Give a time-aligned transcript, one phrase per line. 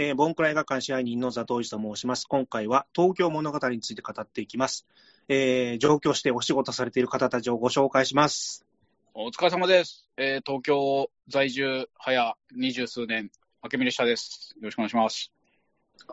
[0.00, 2.26] えー、ボンクラ映画館支配人の佐藤一と申します。
[2.28, 4.86] 今回は東京物語について語っていきます。
[5.28, 8.64] えー、上京してお仕事されている方たちをご紹介します。
[9.12, 10.06] お疲れ様です。
[10.16, 14.54] えー、東京在住早二十数年、明美下です。
[14.60, 15.32] よろしくお願いします。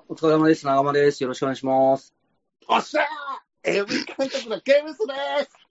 [0.08, 0.66] お疲れ様です。
[0.66, 1.22] 長間です。
[1.22, 2.16] よろしくお願いします。
[2.68, 5.14] おっしゃーエビ監督のゲームスで
[5.48, 5.65] す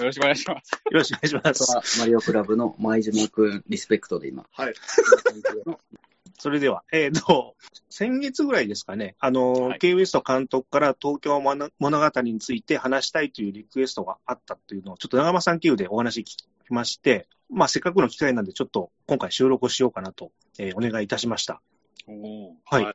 [0.00, 0.72] よろしくお願いします。
[0.72, 2.00] よろしくお願いします。
[2.00, 4.46] マリオクラブの前島くん、リスペクトで今。
[4.50, 4.74] はい。
[6.38, 7.54] それでは、えっ、ー、と、
[7.90, 21.60] 先月ぐらいですかね、あの、はい、K ウエスト監督から東京物語について話したいというリクエストがあったというのを、ちょっと長間さん経由でお話聞きまして、まあ、せっかくの機会なんで、ちょっと今回収録をしようかなと、えー、お願いいたしました。
[22.08, 22.94] おはい、はい。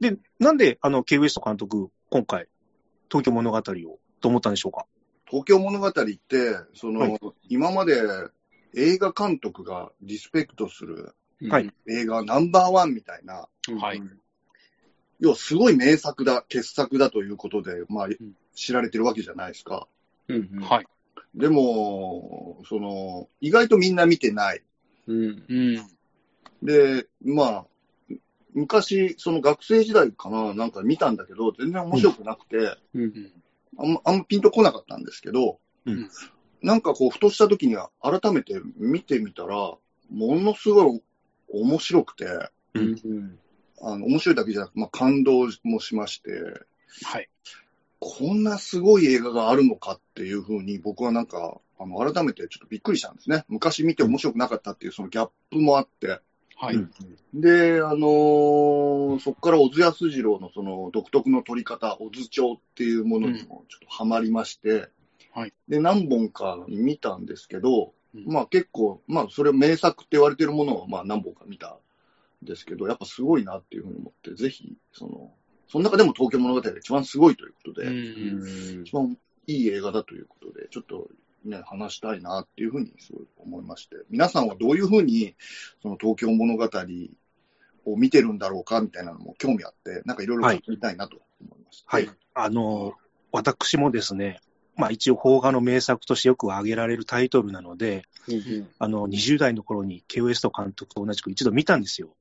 [0.00, 2.48] で、なんで、あの、K ウエスト監督、今回、
[3.10, 3.62] 東京物語を
[4.20, 4.86] と思ったんでしょうか？
[5.34, 6.06] 東京物語って、
[6.74, 7.18] その、はい、
[7.48, 8.00] 今まで
[8.76, 11.12] 映画監督がリスペクトする
[11.88, 13.48] 映画ナンバーワンみたいな、
[13.80, 14.02] はい。
[15.18, 18.08] 要はすごい名作だ、傑作だということで、まあ、
[18.54, 19.88] 知られてるわけじゃないですか。
[20.28, 20.86] うんうん、はい。
[21.34, 24.62] でも、その、意外とみんな見てない。
[25.08, 25.44] うん。
[26.62, 27.66] で、まあ、
[28.52, 33.32] 昔、その学生時代かな、なんか見たんだけど、全然面白くなくて、うん、
[33.78, 36.10] あんま、あんまピンとこなかったんですけど、うん、
[36.62, 39.80] なんかこう、ふとした時には改めて見てみたら、も
[40.36, 41.02] のすごい
[41.48, 42.26] 面白くて、
[42.74, 43.38] うん、
[43.80, 46.30] あの面白いだけじゃなく、まあ、感動もしまして、
[47.02, 47.28] はい。
[48.00, 53.44] こんなすごい映画があるのかっていうふうに、僕はなんか、あの、改めてちょっとびっくりしたんですね。
[53.48, 56.20] 昔見て面白くなかったっていうそのギャップもあって。
[56.64, 56.76] はい。
[57.34, 64.88] で、あのー、そこから小津安二郎のその独特の撮り方、小津帳っていうものにもちょっとハマりまして、うん、
[65.42, 65.52] はい。
[65.68, 71.78] で、何本か見たんですけど、うん、まあ結構、まあそれ名作って言われてるものをまあ何本か見た
[72.42, 75.32] んですけど、やっぱすごいなっていうふうに思って、ぜひ、その、
[75.68, 77.90] その中でも東京物語が一番すごいということで、
[78.82, 81.08] 一番いい映画だということで、ちょっと
[81.44, 85.34] ね、話したいなっていうふうにすごい思いまして、皆さんはどういうふうに、
[85.82, 86.68] その東京物語
[87.86, 91.84] を見てるんだろうかみたいなのも興味あって、なんかいろいろ聞きたいなと思います。
[91.86, 92.06] はい。
[92.06, 92.94] はい、あの、
[93.32, 94.40] 私もですね、
[94.76, 102.16] まあ一応邦画の名作としてよく挙げられるタイトルなので、うんうん、あの、20代の頃にケウエスト監督と同じく一度見たんですよ。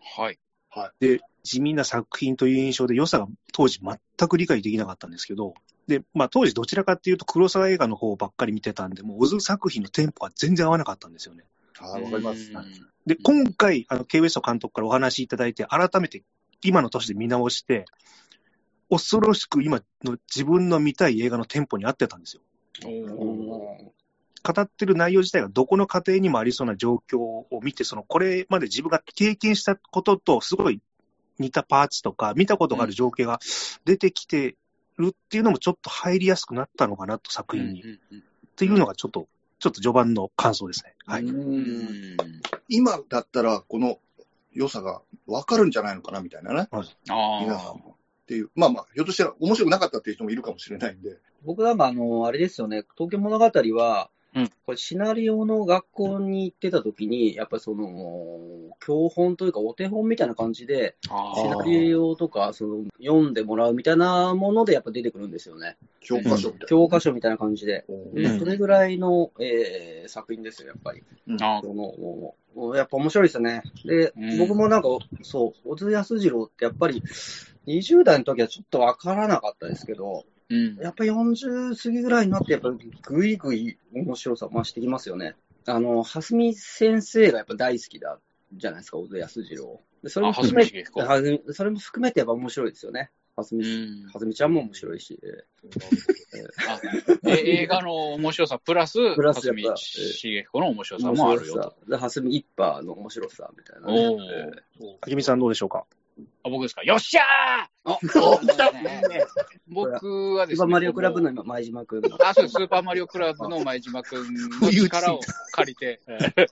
[0.00, 0.38] はい。
[0.68, 1.04] はい。
[1.04, 5.54] で、地味な作品という印象で良さが当時全く理解できなかったんですけど、
[5.86, 11.44] で、まあ当時どちらかっていうと黒沢映画の方ばっかり見てたんで、もうオズ作品のテンポが全然合わなかったんですよね。
[11.78, 12.50] ああ、わかります。
[13.06, 16.22] で、今回、あの、ケイウエスト監督からお話いただいて、改めて
[16.62, 17.84] 今の年で見直して、
[18.90, 22.42] 恐ろしく今の自分の見たい映画のテンポに合ってたんですよ。
[24.44, 30.80] 語ってる内容自体がどこの家庭にもありそうな状況を見て、そのこれまで自分が経験したこととすごい
[31.38, 33.40] 似たパーツとか、見たことがある情景が
[33.84, 34.56] 出てきて
[34.98, 37.82] るっていうのもちょっと入りやすくなったのかなと、作品に。
[37.82, 37.86] っ
[38.56, 39.26] ていうのがちょっと、
[39.58, 40.94] ちょっと序盤の感想ですね。
[41.06, 41.24] はい。
[42.68, 43.98] 今だったら、この
[44.52, 46.68] 良さが分かるんじゃないのかなみたいなね。
[46.70, 47.96] はい、皆さんも。
[48.24, 51.18] っていう、まあまあ、ひょっとしたら面白くなかったっていう人もいるかもしれないんで。
[51.44, 65.76] 僕なんかあの、あれですよね、東京物語は、うん、これシナリオの学校に行ってた時に、やっぱりその、教本というかお手本みたいな感じで、シナリオとかその読んでもらうみたいなものでやっぱ出てくるんですよね。
[66.00, 66.66] 教科書みたいな。
[66.66, 67.84] 教科書みたいな感じで。
[68.12, 71.02] でそれぐらいの、えー、作品ですよ、やっぱり。
[71.28, 73.62] うん、そのやっぱ面白いですね。
[73.84, 74.88] で、うん、僕もなんか、
[75.22, 77.02] そう、小津安二郎ってやっぱり、
[77.66, 85.36] 20代の時はちょっとわからなかったですけど、うん、やっぱり40過ぎぐらいになって、やっぱぐいぐい面白さ増してきますよね。
[85.66, 88.18] あの、蓮見先生がやっぱ大好きだ
[88.52, 89.80] じゃないですか、小津安二郎。
[90.06, 90.84] それも含めて、
[91.52, 93.10] それも含めてやっぱ面白いですよね。
[93.36, 93.64] 蓮見、
[94.12, 95.18] 蓮見ちゃんも面白いし。
[97.26, 101.96] 映画の面白さプラス、プラス蓮見茂彦の面白さもあるよと。
[101.96, 104.52] 蓮見一派の面白さみたいな、ね。
[104.80, 105.86] お明美さんどうでしょうか？
[106.46, 106.82] あ、僕ですか？
[106.84, 107.90] よっしゃー
[109.66, 110.66] 僕はですね。
[110.66, 112.02] スーパーマリオクラブの前島くん。
[112.20, 115.20] あ、そうスーパーマリオクラブの前島くんの 力を
[115.52, 116.00] 借りて。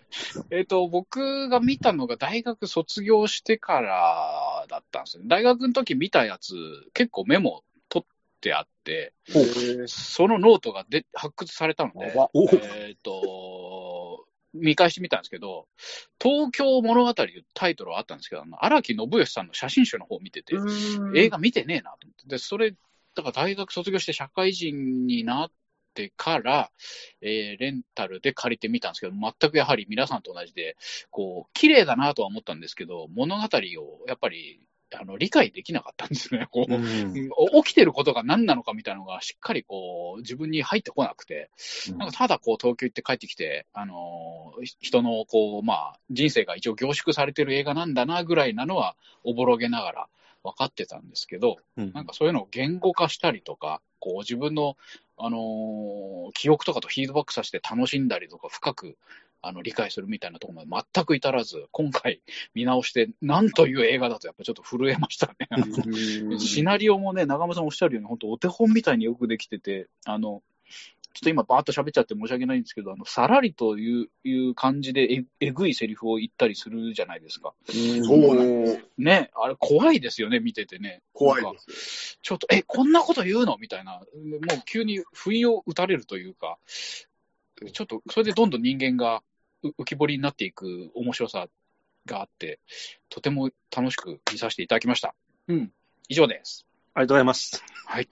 [0.51, 5.23] えっと、僕が見たのが大学卒業してからだったんですよ。
[5.27, 6.55] 大学の時見たやつ、
[6.95, 8.09] 結構メモ取っ
[8.41, 9.13] てあって、
[9.89, 12.13] そのノートがで発掘されたので、
[12.89, 13.13] えっと、
[14.55, 15.67] 見返してみたんですけど、
[16.21, 20.55] 東京物語というタイトルはあったんですけど、荒木信義さんの写真集の方を見てて、
[21.15, 22.29] 映画見てねえなと思って。
[22.29, 22.73] で、それ、
[23.15, 25.51] だから大学卒業して社会人になっ
[25.93, 26.71] ってから、
[27.21, 30.77] えー、レンタルで借りてみたんですけど、全くやはり皆さんと同じで、
[31.11, 34.61] こう、綺麗だなとは思ったんですけど、物語をやっぱり
[35.01, 36.47] あの理解できなかったんですね。
[36.51, 37.13] こう、うん、
[37.65, 41.51] 起きてることが何なのかみたいなのがしっかりこう自分に入ってこなくて、
[41.91, 50.09] うん、なんかただこう東京行って帰ってきて、あの人のこう、まあ、人生が一応凝縮されてる映画なんだなぐらいなのはおぼろげながら
[50.43, 54.77] 分かってたんですけど、うん、なんかそういうのを言語化したりとか、こう自分の、
[55.17, 58.97] あのー、記憶とかとフィードバックさせて楽しんだりとか深く
[59.43, 62.23] あの理解するみたいなところまで全く至らず、今回
[62.55, 65.49] 見直して、なんという映画だとやっぱちょっと震えましたね。
[66.39, 70.43] シナリオもね、長間さんおっしゃるように、本当お手本みたいによくできてて、あの、
[71.15, 77.53] ちょっと今バーッと喋っちゃって申し訳ないんですけど、あの、さらりといういう感じでええぐいセリフを言ったりするじゃないですか。
[77.67, 79.31] そうね。
[79.35, 81.03] あれ怖いですよね、見ててね。
[81.13, 82.19] 怖いです。
[82.23, 83.59] ちょっと、え、こんなこと言うの？
[83.59, 83.99] みたいな。
[83.99, 86.59] もう急に不意を打たれるというか、
[87.73, 89.23] ちょっと、それでどんどん人間が
[89.65, 91.47] 浮き彫りになっていく面白さ
[92.07, 92.61] があって、
[93.09, 95.15] とても楽しく見させていただきました。
[95.49, 95.73] うん。
[96.09, 96.67] 以上です。
[96.95, 97.63] ありがとうございます。
[97.87, 98.09] はい。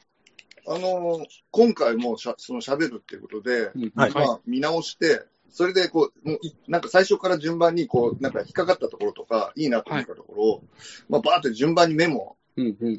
[0.66, 6.38] あの、今回もしゃその喋るっていうことで、はい、まあ、見直して、それでこう、もう
[6.68, 10.62] なんか最初から順番にこう、なんか引っかかったところとか、いいなと思ったところを、はい、
[11.08, 12.36] まあ、バーって順番にメモ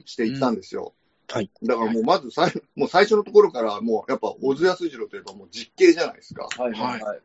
[0.05, 0.93] していったんですよ。
[1.29, 1.49] はい。
[1.63, 6.47] だからもうまずさい、もう最初のところからもうやっぱ小津安二郎といえばもう実刑じゃないですか。
[6.57, 7.21] はいはいはい。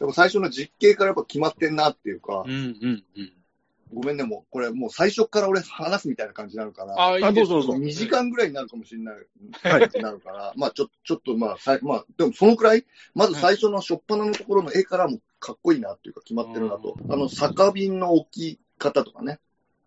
[0.00, 3.32] でも最初の実刑からやっぱ決まってんなっていうか、うんうんうん、
[3.92, 7.72] ごめんね、もう、これもう最初から俺話すみたいな感じになるから、あ、いいどうぞどうぞ。
[7.74, 9.14] 2時間ぐらいになるかもしれない、
[9.62, 16.96] はい、なるから、まあちょちょっとまあ、さまあ、でもそのくらい、まず最初の初っ端のところの絵からもかっこいいなっていうか決まってるなと。
[17.10, 19.38] あの、酒瓶の置き方とかね、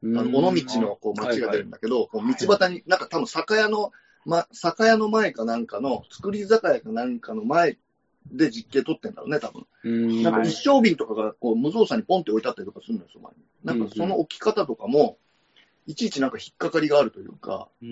[0.03, 3.91] あの、尾道のこう街が出るんだけど、はいはい、道端に、なんか多分酒屋の、
[4.25, 7.77] ま、酒屋の前かなんかの、作り酒屋かなんかの前
[8.31, 9.65] で実刑取ってんだろうね、多分。
[9.89, 13.43] んなんか一升瓶とかがこう無造作にポンって置いてあったりとかするんですよ、前に。
[13.79, 15.17] なんかその置き方とかも、
[15.85, 17.85] いちいちなんか引っかかりがあるというか、う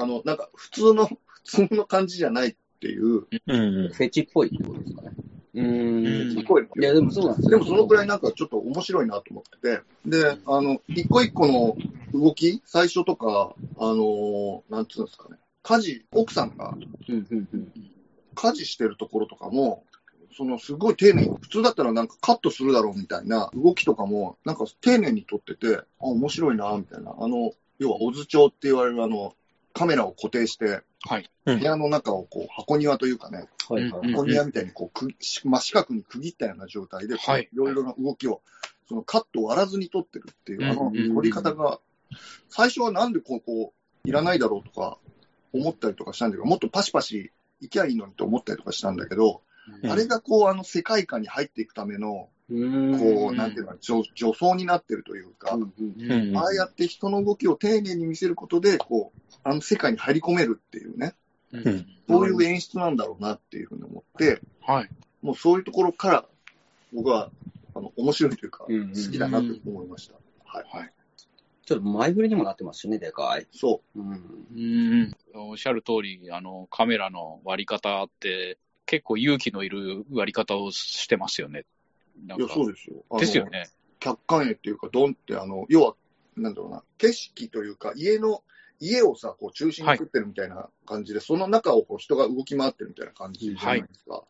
[0.00, 1.06] あの、なんか普通の、
[1.44, 3.20] 普通の感じじゃないっていう。
[3.20, 5.12] フェチっぽいってことですかね。
[5.54, 5.64] うん。
[5.64, 6.62] フェチっぽい。
[6.62, 7.50] いや、でもそうなんですよ。
[7.50, 11.76] でもそのくらいなんかちょっと面白いなと思ってて、で、あの、一個一個の
[12.18, 16.76] 動き、最初とか、あのなんつうんですかね、家事、奥さんが、
[18.34, 19.84] 家事してるところとかも、
[20.36, 27.14] そのすごい丁寧に、普通だったらなんかカットするだろうみたいな動きとかも、なんか丁寧に撮ってて、あ、面白いな、みたいな。
[27.18, 29.34] あの、要は、オズ帳って言われるあの、
[29.72, 38.40] カメラを固定して、はい、部屋の中をこう箱庭というかね、はいはい、箱庭みたいにこうく真四角に区切ったような状態で、はい、いろいろな動きを、
[38.88, 41.80] そのカットを割らずに撮ってるっていう、あの撮り方が、
[42.48, 43.72] 最初はなんでここ
[44.04, 44.98] いらないだろうとか
[45.52, 49.42] 思ったりとかしたんだけど、もっとパシパシ行きゃいいのにと思ったりとかしたんだけど、
[49.82, 61.14] うん、あれがこう、あの世界観に入っていくための、こう、なんていうの、助助走になってるというか、うんああやって人の動きを丁寧に見せることで、こう、あの世界に入り込めるっていうね、
[61.52, 64.90] うん、そういう演出なんだろうなっていうふうに思って、はい、
[65.22, 66.24] もうそういうところから、
[66.92, 67.30] 僕は、
[67.74, 70.14] あの、面白いというか、好きだなと思いました。
[70.44, 70.64] はい。
[70.70, 70.92] はい
[71.64, 73.46] ちょっと前振りにもなってますしね、でかい。
[73.52, 74.00] そう。
[74.00, 74.46] うん。
[74.54, 81.64] うんおっしゃる通り、あの、カメラの割り方って、結構勇気のいる割り方をしてますよね。
[82.36, 83.04] いや、そうですよ。
[83.18, 83.70] ですよね。
[83.98, 85.94] 客観絵っていうか、ドンって、あの、要は、
[86.36, 88.42] なんだろうな、景色というか、家の、
[88.78, 94.14] 家をさ、こう中心に作ってるみたいな感じで、はい、その中をこう人が動き回ってるみたいな感じじゃないですか。
[94.14, 94.22] はい、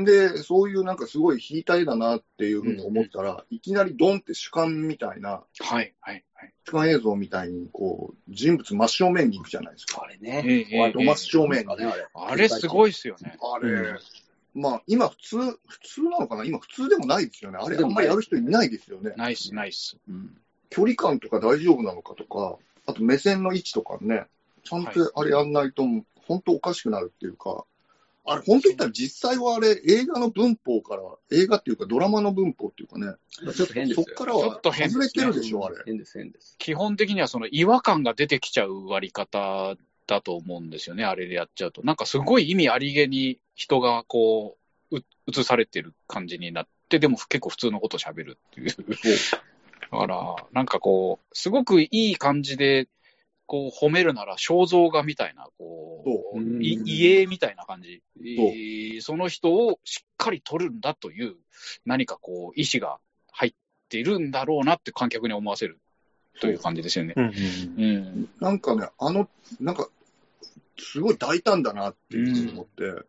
[0.00, 6.54] んで、そういうなんかすごい引いた絵だなっていうふうに思ったら、うん、いきなりドンって主観みたいな、はい、はい、はい。
[6.66, 10.02] 主観映像みたいに、こう、人物真正面に行くじゃないですか。
[10.04, 10.66] あれね。
[10.70, 12.06] えー、真正面がね、あれ。
[12.14, 13.36] あれすごいっすよね。
[13.54, 13.98] あれ、う
[14.58, 16.44] ん、まあ、今普通、普通なのかな？
[16.44, 17.58] 今普通でもないですよね。
[17.60, 19.12] あれ、あんまりやる人いないですよね。
[19.16, 19.96] ないっす、ないっす。
[20.08, 20.36] うん。
[20.70, 22.56] 距離感とか大丈夫なのかとか、
[22.86, 24.26] あと目線の位置とかね、
[24.64, 25.84] ちゃんとあれやんないと、
[26.26, 27.64] 本当おかしくなるっていうか、
[28.24, 31.02] あれ、本当言ったら実際はあれ、映画の文法から、
[31.32, 35.76] 映画っていうかドラマの文法っていうかね、ちょっと変ですそっからは外れてるでしょ、あれ。
[35.84, 36.54] 変です、変です。
[36.58, 39.74] 基本的にはその違和感が出てきちゃう割り方
[40.06, 41.82] だと思うんですよね、あれでやっちゃうと。
[41.82, 44.62] なんかすごい意味ありげに人がこう、
[45.28, 48.68] 映されてる感じになって、でも結構普通のことを喋るっていう。
[48.68, 52.88] だから、なんかこう、すごくいい感じで、
[53.46, 58.02] こう褒めるなら肖像画みたいな、こう、家みたいな感じ、
[59.02, 61.36] その人をしっかり撮るんだという、
[61.84, 62.98] 何かこう、意思が
[63.30, 63.54] 入っ
[63.88, 65.80] ているんだろうなって観客に思わせる
[66.40, 67.14] という感じですよね。
[68.40, 69.28] なんかね、あの、
[69.60, 69.88] なんか、
[70.78, 73.04] すごい大胆だなっていうふうに思って、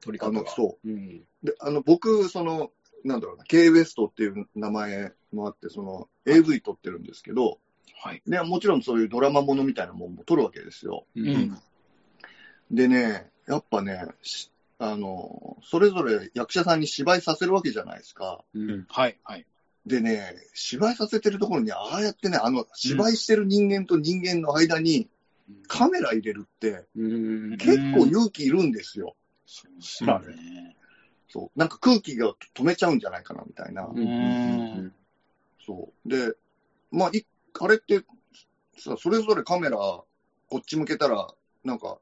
[0.00, 0.50] 撮り方が。
[0.50, 0.88] そう。
[0.88, 2.70] うん、で、あの、僕、その、
[3.04, 7.58] なんだろうな、K ウエストっていう名前もあって、その、AV 撮ってるんですけど、
[7.98, 8.22] はい。
[8.26, 11.06] で、もちろんそういうドラマものみたいなもんも撮るわけですよ。
[11.16, 11.56] うん。
[12.70, 14.04] でね、やっぱね、
[14.78, 18.44] あの、それぞれ役者さんに芝居させるわけじゃないですか。
[18.54, 18.86] うん。
[18.88, 19.46] はい、はい。
[19.86, 25.08] でね、芝居させてるところに、ああやってね、あの、芝居してる人間と人間の間に、
[25.68, 26.84] カメラ入れるって、
[27.58, 29.14] 結構勇気いるんですよ。
[29.46, 29.62] そ
[30.04, 30.76] うですね。
[31.28, 31.58] そう。
[31.58, 33.88] なんか空気が止めちゃうんじゃないかな、みたいな。
[35.64, 36.08] そう。
[36.08, 36.34] で、
[36.90, 37.24] まあ、い、
[37.60, 38.02] あれって、
[38.78, 40.06] さ、それぞれカメラ、こ
[40.58, 41.28] っち向けたら、
[41.64, 41.98] なんか、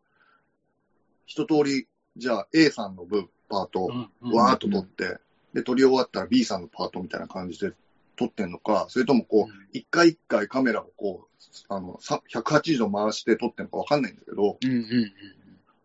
[1.27, 5.19] 一通り、じゃあ A さんの部、パート、わーっと撮って、
[5.53, 7.73] で、撮り終わったら B さんのパートみたいな感じで
[8.17, 15.13] 撮ってんのか、それともこう、一、回一回カメラをこう、あの、180度回して撮ってんのかわかんないんだけど、うんうんうん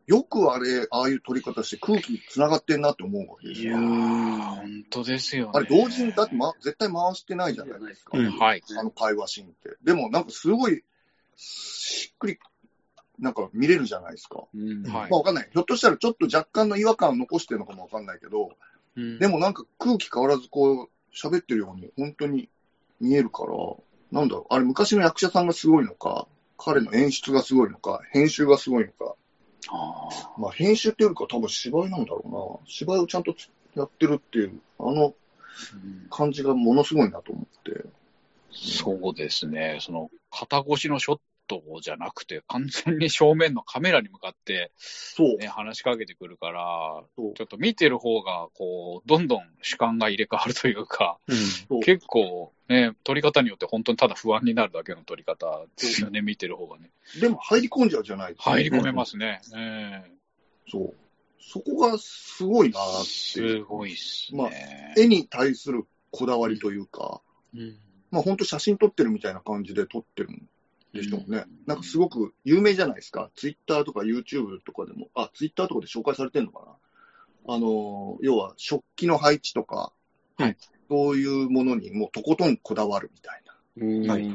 [0.10, 3.78] よくあれ、ああいう撮り方して空気繋がってんなって思うわけですよ。
[3.78, 5.52] いやー、本当ですよね。
[5.54, 8.18] あれ、同時に、だって、ま、絶対回してないじゃないですか。
[8.18, 8.64] うん、はい。
[8.76, 9.78] あの会話シーンって。
[9.84, 10.84] でも、なんかすごい、
[11.36, 12.40] しっくり、
[13.20, 14.46] なんか見れるじゃないですか。
[14.52, 15.12] うん、はい。
[15.12, 15.50] まあわかんない。
[15.54, 18.54] ひょっとしたらちょっと若干の違和感を残してるのかもわかんないけど、
[18.96, 22.50] うん、でもなんか空気変わらずこう、喋ってるように本当に
[23.00, 23.54] 見えるから、
[24.12, 29.16] なんだろう、あれ昔の役者さんがすごいのか、彼の演出がすごいのか、編集がすごいのか。
[29.72, 32.70] あまあ編集っていうか多分芝居なんだろうな。
[32.70, 33.36] 芝居をちゃんと
[33.76, 35.14] やってるっていう、あの
[36.10, 37.86] 感じがものすごいなと思って。
[38.52, 39.78] そうですね。
[39.82, 41.20] その、肩越しのショッ
[41.50, 44.72] トじゃなくて、完全に正面のカメラに向かって、
[45.40, 47.04] ね、話しかけてくるから、
[47.36, 51.18] ちょっと見てる方が、こう、どんどん主観が入れ替わるというか、
[51.70, 56.92] うん、結構、ね、撮り方によって本当にただ不安になるだけの撮り方ですよね、見てる方がね。
[57.20, 58.52] でも入り込んじゃうじゃないですか。
[58.52, 59.42] 入り込めますね。
[59.56, 60.96] えー、そう。
[61.42, 63.06] そこがすごいなって。
[63.10, 64.38] すごいっすね。
[64.38, 64.50] まあ、
[64.96, 67.22] 絵に対するこだわりというか、
[67.56, 67.78] うん、
[68.12, 70.48] まあ本当写真撮ってるみたいな感じで撮ってるん
[70.94, 71.46] でしょうね。
[71.66, 73.30] なんかすごく有名じゃないですか。
[73.36, 76.66] ツイッターとか YouTube とかでも、あ、ツイッターとかで紹介されてるのか
[77.48, 77.54] な？
[77.54, 79.92] あの、要は食器の配置とか、
[80.38, 80.58] はい、
[80.90, 83.44] そういうものにもうとことんこだわるみたい
[84.08, 84.14] な。
[84.14, 84.32] はい。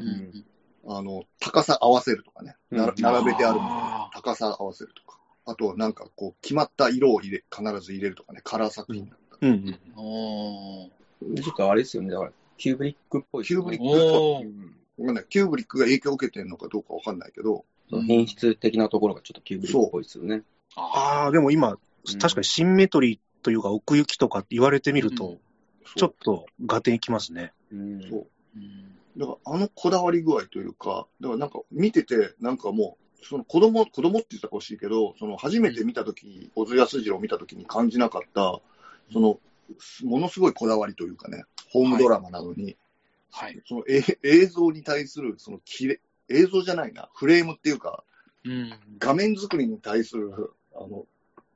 [0.86, 2.56] あの、高さ合わせるとかね。
[2.70, 2.94] 並べ
[3.34, 5.18] てあるものに高さ合わせるとか。
[5.46, 8.40] あと、なんかこう、決まった色を入れ、必ず入れるとかね。
[8.44, 9.46] カラー作品だった。
[9.46, 9.52] うん。
[9.52, 11.36] うん。
[11.36, 12.10] ちょっとあれですよね。
[12.10, 14.46] だから、キューブリックっぽい、ね、キューブリックっぽい。
[14.98, 15.26] わかんない。
[15.28, 17.64] キューブリックが影響を受けてるのかどうかわかんないけど。
[17.90, 20.42] 品質的なところがちょっとキューブリックっぽいですよね。
[20.76, 21.78] ああ、でも今、
[22.20, 25.38] 確かにシンメトリーというか奥行きとかって言われてみると、
[25.96, 27.52] ちょっと合点いきますね。
[27.72, 28.26] うん、そう。
[29.16, 38.60] だからあのこだわり具合というか、だからなんか見てて、なんかもう、その子供、子供って言ったら欲しいけど、その初めて見たとき、小津安二郎を見たときに感じなかった、
[39.12, 39.38] その、
[40.04, 42.76] ものすごいこだわりというかね、ホームドラマなのに、
[43.36, 43.60] はい。
[43.66, 48.04] その映像に対する、そのきれ、映像じゃないな、フレームっていうか、
[48.44, 51.04] うん、画面作りに対する、あの、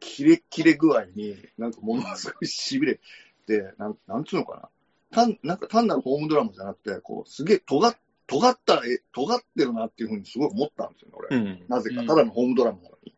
[0.01, 3.01] キレキレ具合に、なんかものすごい痺れ
[3.47, 4.69] て、なん、なんつうのかな。
[5.13, 11.37] 単、なんか単なるホームドラマじゃなくて、こう、すげえ尖っ、尖った、え、尖ってるなっていうふうにすごい思ったんですよね、俺。
[11.37, 13.15] うん、なぜか、ただのホームドラマなのに。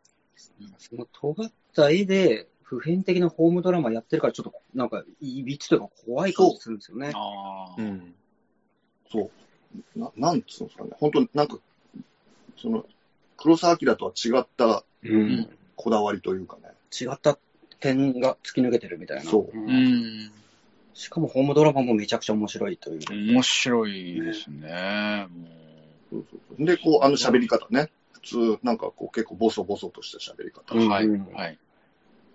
[0.76, 7.10] その尖った絵で、普遍的なホームドラマやってるから、ちょっと、なんか、いびつというか怖い感じするんですよね。
[7.14, 7.74] ああ。
[7.76, 8.14] うん。
[9.10, 9.30] そ
[9.96, 9.98] う。
[9.98, 10.90] な、なんつうんですかね。
[10.98, 11.58] 本当なんか、
[12.56, 12.84] その、
[13.36, 16.70] 黒澤明とは違った、うん、こだわりというかね。
[16.98, 17.38] 違った
[17.80, 19.30] 点が突き抜けてるみたいな。
[19.30, 19.56] そう。
[19.56, 20.30] うん。
[20.94, 23.32] しかもホームドラマもめちゃくちゃ面白いという。
[23.32, 25.26] 面白いですね。
[26.10, 27.90] そうそうそうで、こう、あの喋り方ね。
[28.12, 30.74] 普通、なんかこう結構ボソボソとした喋り方。
[30.74, 31.08] はい。
[31.08, 31.58] はい。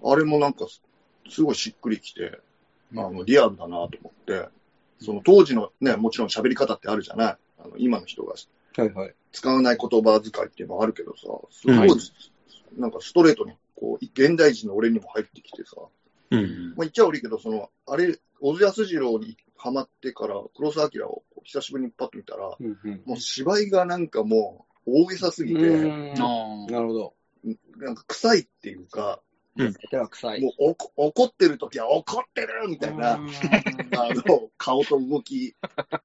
[0.04, 0.66] あれもなんか、
[1.30, 2.40] すごいしっくりきて、
[2.94, 4.48] あの、リアルだなと思って、
[5.00, 7.38] その当時のね、もちろん喋り方ってあるじゃない。
[7.60, 8.36] あの、今の人が
[9.32, 11.90] 使わない言葉遣いっていうのはあるけどさ、すごい、
[12.78, 15.76] なんかストレートに、こう、現代人の俺にも入ってきてさ、
[16.32, 27.14] うん、まあ言っちゃ悪いけど、その、あれ、小津安二郎にハマってから、黒澤明を久しぶりにパッと見たら、うんうん、もう芝居がなんかもう大げさすぎて、なるほど。
[27.78, 29.22] なんか臭いっていうか、
[29.58, 29.74] うん。
[29.74, 30.42] 手は臭い。
[30.42, 33.14] もう怒ってる時は怒ってるみたいな、
[33.94, 35.56] あの、顔と動き。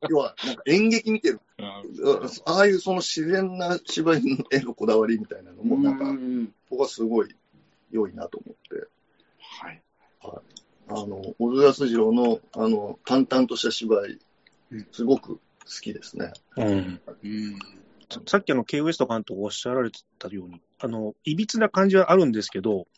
[0.08, 1.40] 要は、なんか演劇見てる。
[2.46, 6.16] ああいうその自然な芝居の絵のこだわりみたいなのも、なんか、
[6.70, 7.34] 僕はすごい
[7.90, 8.86] 良いなと思って。
[9.40, 9.82] はい。
[10.22, 10.60] はい。
[10.88, 14.18] あの、小津安二郎の、あの、淡々とした芝居、
[14.92, 15.40] すごく好
[15.80, 16.32] きですね。
[16.56, 17.00] うん。
[17.22, 17.58] うん
[18.26, 22.88] さっきあの、K ウエスト監督おっしゃられてたように、あの、いびつな感じはあるんですけど、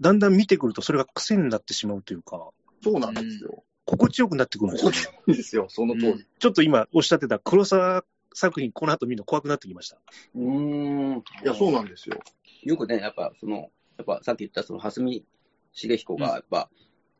[0.00, 2.50] だんだん見てくるとそれが癖になってしまうというか、
[2.82, 3.64] そうなんですよ。
[3.86, 4.96] 心地よくなってくるんですよ、ね。
[5.28, 6.08] いいですよ、その通り。
[6.08, 9.98] うん、ちょっと今おっしゃってた黒沢作品、この後見るの怖くなってきました。
[10.34, 11.22] うん。
[11.42, 12.18] いや、そうなんですよ。
[12.64, 15.24] よくね、やっぱ、その、やっぱさっき言った、その、蓮見
[15.72, 16.68] 茂彦が、やっぱ、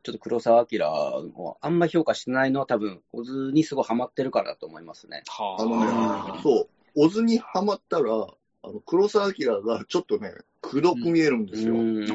[0.03, 5.23] ちょっと黒澤明をあんま評価してないのは多分、小津にすごいハマってるからだと思いますね。
[5.29, 8.27] はあ、あのね、そう、小津にハマったら、
[8.67, 11.75] あの黒澤明がちょっとね、くどく見えるんですよ。
[11.75, 12.07] うん、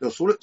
[0.00, 0.34] だそれ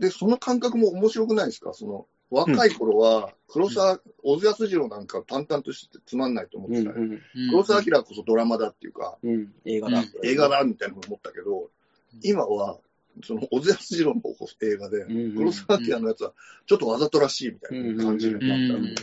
[0.00, 1.72] で、その感覚も面白くないですか？
[1.72, 6.96] その若い頃は、黒沢、小津安二郎なんか淡々としてつまんないと思ってた、うん。
[6.98, 11.70] うん、黒沢明こそドラマだっていうか、うん、映画だ、映画だみたいなの思ったけど、
[12.22, 12.78] 今は、
[13.24, 14.22] その小津安二郎の
[14.62, 15.04] 映画で、
[15.36, 16.32] 黒沢明のやつは
[16.66, 19.02] ちょっとわざとらしいみたいな感じになった。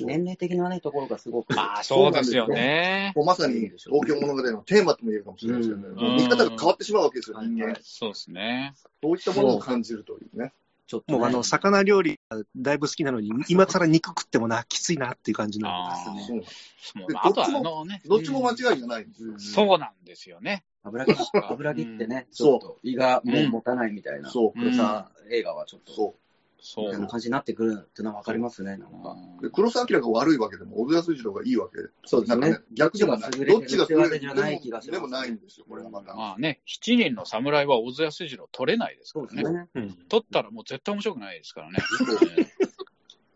[0.00, 1.58] 年齢的なね、ところがすごく。
[1.58, 3.12] ああ、そうですよね。
[3.14, 6.16] もうまさに東京物語のテーマとも言えるかもしれないですよね。
[6.16, 7.76] 見方が変わってしまうわけですよ、人間。
[7.82, 8.74] そうですね。
[9.02, 10.52] そういったものを感じるというね。
[10.86, 12.20] ちょっと、ね、もうあの、魚料理
[12.56, 16.42] だいぶ好きなのに、今更肉食ってもな、きついなっていう感じなんですね。
[16.78, 18.02] そうあとはあのね。
[18.04, 19.38] どっちも間違いじゃないんですよ。
[19.38, 20.64] そうなんですよね。
[20.82, 21.16] 油切
[21.48, 24.30] 油切ってね、ちょっと胃がもう持たないみたいな。
[24.30, 24.52] そう。
[24.52, 26.16] 黒沢映画はちょっと。
[26.60, 26.84] そう。
[26.84, 26.86] そう。
[26.86, 29.16] みたいな感じになってくるっていうのはわかりますね、なんか。
[29.52, 32.58] 黒澤明が悪いわけでも、小津安二郎がいいわけそうですね。
[32.72, 33.30] 逆でもない。
[33.30, 34.98] どっちが優れじゃない気がします。
[34.98, 36.14] でもないんですよ、これはまた。
[36.14, 39.30] まあね、七人の侍は小津安二郎取れないですからね。
[39.32, 40.06] そうですね。
[40.08, 41.78] 取ったらもう絶対面白くないですからね。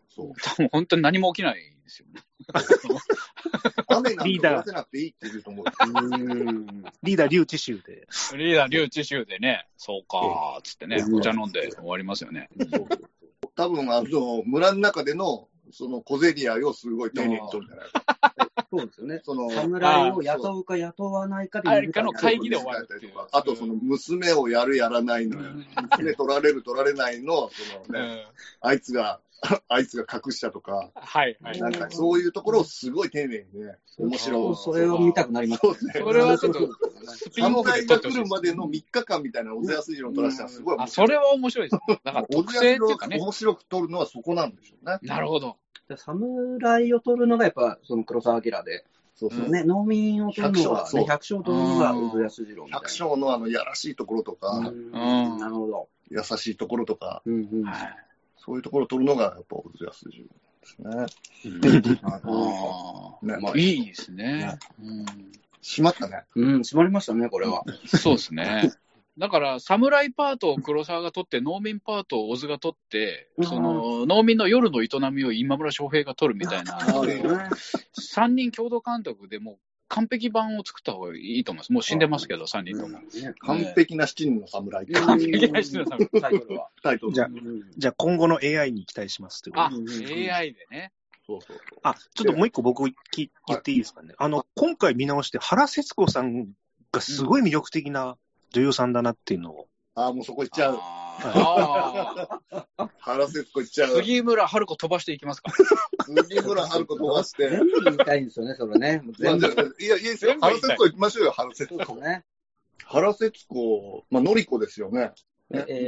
[0.09, 0.33] そう。
[0.41, 2.21] 多分本当に何も起きないですよね。
[3.87, 5.65] 雨なんて出せなくていいって言うと思う。
[7.03, 8.07] リーダー、竜知州で。
[8.35, 12.49] リーダー、竜知州でね、そうかーつってね、お茶飲んで終わりますよね。
[13.55, 18.48] 多分、あの、村の中での、その小競り合いをすごい丁寧に取るんじゃないか。
[18.69, 19.21] そうですよね。
[19.23, 23.13] その、侍を雇うか雇わないかであれかの会議で終わるっていう。
[23.31, 28.25] あと、その、娘をやるやらないの、娘取られる取られないの、そのね、
[28.61, 29.19] あいつが
[29.67, 31.59] あいつが隠したとか、はいはい。
[31.59, 34.55] なんかそういうところをすごい丁寧にね、面白い。
[34.55, 35.69] それを見たくなりますね。
[35.69, 35.93] そうですね。
[36.03, 36.59] それはちょっと、
[37.07, 41.07] スピンオフでが来るまでの3日間みたいな小津安二郎を撮らせたらすごい面白い。
[41.07, 41.99] それは面白いです。
[42.03, 43.17] だから特性っていうかね。
[43.19, 44.97] 面白く撮るのはそこなんでしょうね。
[45.03, 45.57] なるほど。
[45.95, 48.85] 侍を撮るのがやっぱ、その黒澤明で。
[49.15, 55.89] そうそうね、農民を撮るのは、ね、百姓を撮るのが小津安二郎百姓のあの、やらしいところとか、なるほど。
[56.09, 57.21] 優しいところとか、
[58.37, 60.25] そういうところを取るのが、やっぱ小津安二郎
[60.61, 61.99] ですね。
[62.03, 62.21] あ
[63.21, 64.57] あ、ね、まあいいですね。
[65.61, 66.23] 閉まったね。
[66.35, 67.63] うん、閉まりましたね、これは。
[67.85, 68.71] そうですね。
[69.19, 81.73] だから、侍パートを黒沢が取って、農民パートを小津が取って、その、農民の夜の営みを今村翔平が取るみたいな、3人共同監督でも完璧版を作った方がいいと思います。
[81.73, 82.99] もう死んでますけど、3人とも。
[83.39, 84.87] 完璧な七人の侍。
[84.87, 86.69] 完璧な七人の侍、タイトルは。
[86.81, 87.29] タイトルじゃあ、
[87.77, 90.93] じゃあ今後の AI に期待しますあ、AI でね。
[91.25, 91.79] そうそうそう。
[91.83, 92.93] あ、ちょっともう一個僕言
[93.53, 94.13] っていいですかね。
[94.17, 96.47] あの、今回見直して原節子さん
[96.91, 98.17] がすごい魅力的な
[98.51, 99.67] 女優さんだなっていうのを。
[99.95, 100.79] ああ、もうそこ行っちゃう。
[102.99, 103.95] 原節子行っちゃう。
[103.97, 105.51] 杉村春子飛ばしていきますか
[106.05, 107.49] 杉村春子飛ばして。
[107.49, 109.01] 全部言いたいんですよね、それね。
[109.17, 109.75] 全部。
[109.79, 110.37] いや、いいですよ。
[110.39, 111.95] 原節子行きましょうよ、原節子。
[111.95, 112.23] ね。
[112.85, 115.11] 原節子、まあ、のりこですよね。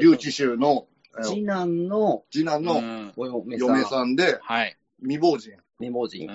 [0.01, 0.87] 留置州の、
[1.23, 3.13] 次男の、次男の
[3.57, 4.77] 嫁さんで、はい。
[5.01, 5.53] 未亡人。
[5.79, 6.27] 未亡人。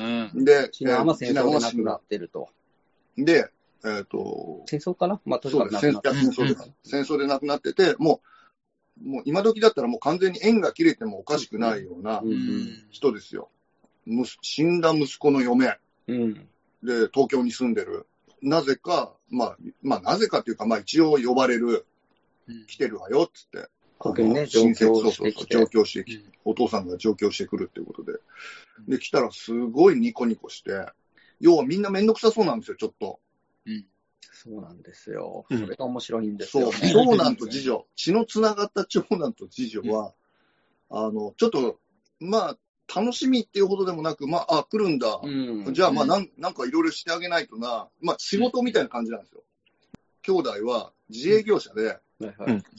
[0.44, 2.48] で、次男は戦争で亡くなってると。
[3.16, 3.50] で、
[3.86, 5.20] えっ、と、戦争かな？
[5.24, 8.20] まあ、とにかく戦争で、戦争で亡くなってて、も
[9.00, 12.22] う、もう今時だったらもう完全に縁が切れてもおかしくないような
[12.90, 13.50] 人ですよ。
[14.42, 16.34] 死んだ息子の嫁、うん、
[16.82, 18.06] で、東京に住んでる。
[18.42, 21.86] なぜか、まあ、まあ、なぜかというか、まあ一応呼ばれる、
[22.68, 23.68] 来てるわよ、っつって。
[23.98, 25.56] ここにね、上京してきて。
[25.56, 28.18] 上京してきて、お父さんが上京してくるっていうことで。
[28.88, 30.86] で、来たらすごいニコニコして、
[31.40, 33.20] 要はみんなめんどくさそうなんですよ、ちょっと。
[33.66, 33.86] うん。
[34.32, 35.46] そうなんですよ。
[35.48, 40.14] それが面白いんですよ、ね、そう、 長男と次女、血のつながった長男と次女は、
[40.90, 41.80] うん、あの、ちょっと、
[42.20, 42.58] まあ、
[42.94, 45.20] 楽しみっていうほどでもなく、まあ、あ、来るんだ。
[45.22, 47.88] うん、じゃあ、まあ、なんなんかいろいろしてあげないとな。
[48.00, 49.42] まあ、仕事みたいな感じなんですよ。
[50.22, 51.98] 兄弟は自営業者で、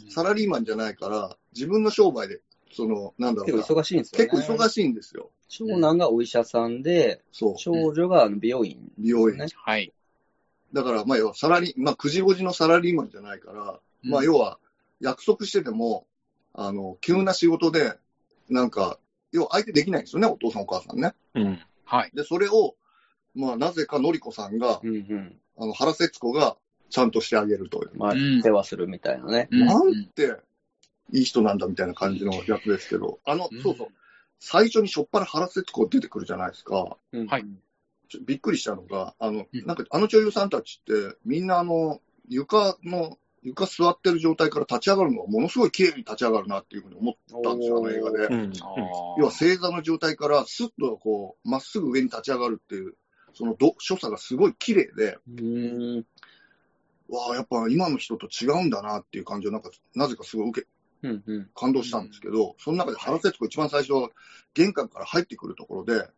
[0.09, 5.31] サラリーマンじゃないから、自分の商売で、その、なんだろう結構忙しいんですよ、ね、結構忙しいんですよ。
[5.47, 9.37] 長男がお医者さんで、そう長女が美容院、ね、美容院。
[9.37, 9.93] はい。
[10.73, 14.59] だから、まあ、要は、サラリー、まあ、9時5時のサラリーマンじゃないから、うん、まあ、要は、
[14.99, 16.05] 約束してても、
[16.53, 17.93] あの、急な仕事で、
[18.49, 18.99] なんか、
[19.31, 21.13] 要は相手できないんですよね、お父さんお母さんね。
[21.35, 21.59] うん。
[21.85, 22.11] はい。
[22.13, 22.75] で、それを、
[23.35, 26.57] まあ、なぜかのりこさんが、うんうん、あの、原節子が、
[26.89, 27.91] ちゃんとしてあげるという。
[27.95, 29.49] まあ、世話するみたいなね。
[29.51, 30.37] なんて、
[31.13, 33.87] いい人なんだみたいな感じの役ですけど、あの、そうそう。
[34.39, 36.75] 最初にしょっぱな原節子出てくるじゃないですか。
[36.75, 37.45] はい。
[38.25, 48.25] びっくりしたのが、あの、なんか、あの女優さんたちって、みんなあの、床の、床座ってる状態から立ち上がるのがものすごい綺麗に立ち上がるなっていうふうに思ったんですよ、あの映画で。
[48.25, 48.53] うん、
[49.19, 52.95] 要は正座の状態からスッとこう、まっすぐ上に立ち上がるっていう、
[53.33, 55.17] そのど所作がすごい綺麗で、
[57.09, 60.67] わあ、やっぱ今の人と違うんだなっていう感じをなんか、なぜかすごい受け、
[61.03, 63.93] うんうん、感動したんですけど、その中で原節子一番最初、
[64.53, 66.09] 玄関から入ってくるところで、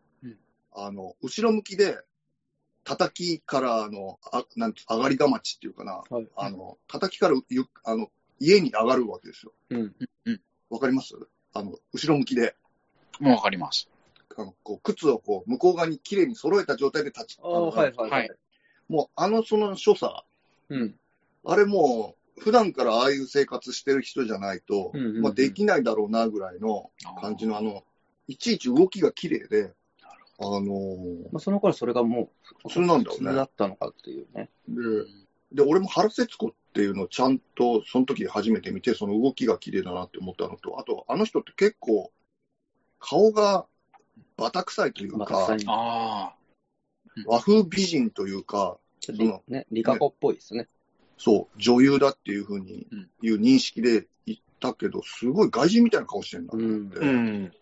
[0.71, 1.97] あの、後ろ向きで、
[2.83, 9.53] 叩きからあの、あなんて、上がりがまちっていうかな、はい、あの、叩きからゆあの家に上がるわけですよ。
[9.69, 9.95] うん。
[10.69, 11.13] わかります？
[11.53, 12.55] あの、後ろ向きで。
[13.19, 13.89] もうわかります。
[14.37, 18.29] あの、こう、靴をこう、向こう側にきれいに揃えた状態で立ち、あはいはいはい。
[18.87, 20.13] もう、あの、その所作、
[20.69, 20.95] うん。
[21.45, 27.83] あれもう、普段からああいう生活してる人じゃないと、うんうんうん、まあ、できないだろうなぐらいの感じの、あの、
[28.27, 29.73] いちいち動きが綺麗で、
[30.41, 32.31] あのー、まあ、その頃それがも
[32.65, 33.33] う、それなんだよね。
[33.33, 34.49] だったのかっていうね。
[34.67, 34.83] で、
[35.51, 42.11] で、俺も原節子っていうのをちゃんと、その時初めて見て、その動きが綺麗だなって思ったのと、あと、あの人って結構、
[42.99, 43.65] 顔が
[44.37, 46.35] バタ臭いというか、
[47.25, 50.67] 和風美人というか、そのね、リカコっぽいですね。
[51.17, 52.87] そう、女優だっていうふうに、
[53.21, 56.59] いう認識で言ったけど、すごい外人みたいな顔してるんだっ
[57.01, 57.53] て、うん。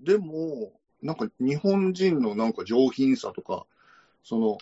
[0.00, 3.66] でも、なんか日本人のなんか上品さとか、
[4.22, 4.58] その、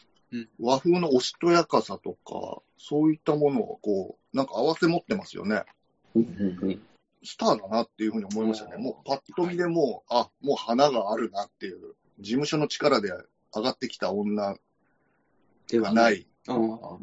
[0.61, 5.63] 和風のおしとやかさとか、そういったものをこう、なんか合わせ持ってますよね。
[7.25, 8.77] スターだなっていうふうに思いましたね。
[8.77, 13.11] もうパッと見でもう、あ、もう花があるなっていう、事務所の力で
[13.55, 14.57] 上がってきた女
[15.69, 16.27] ではない、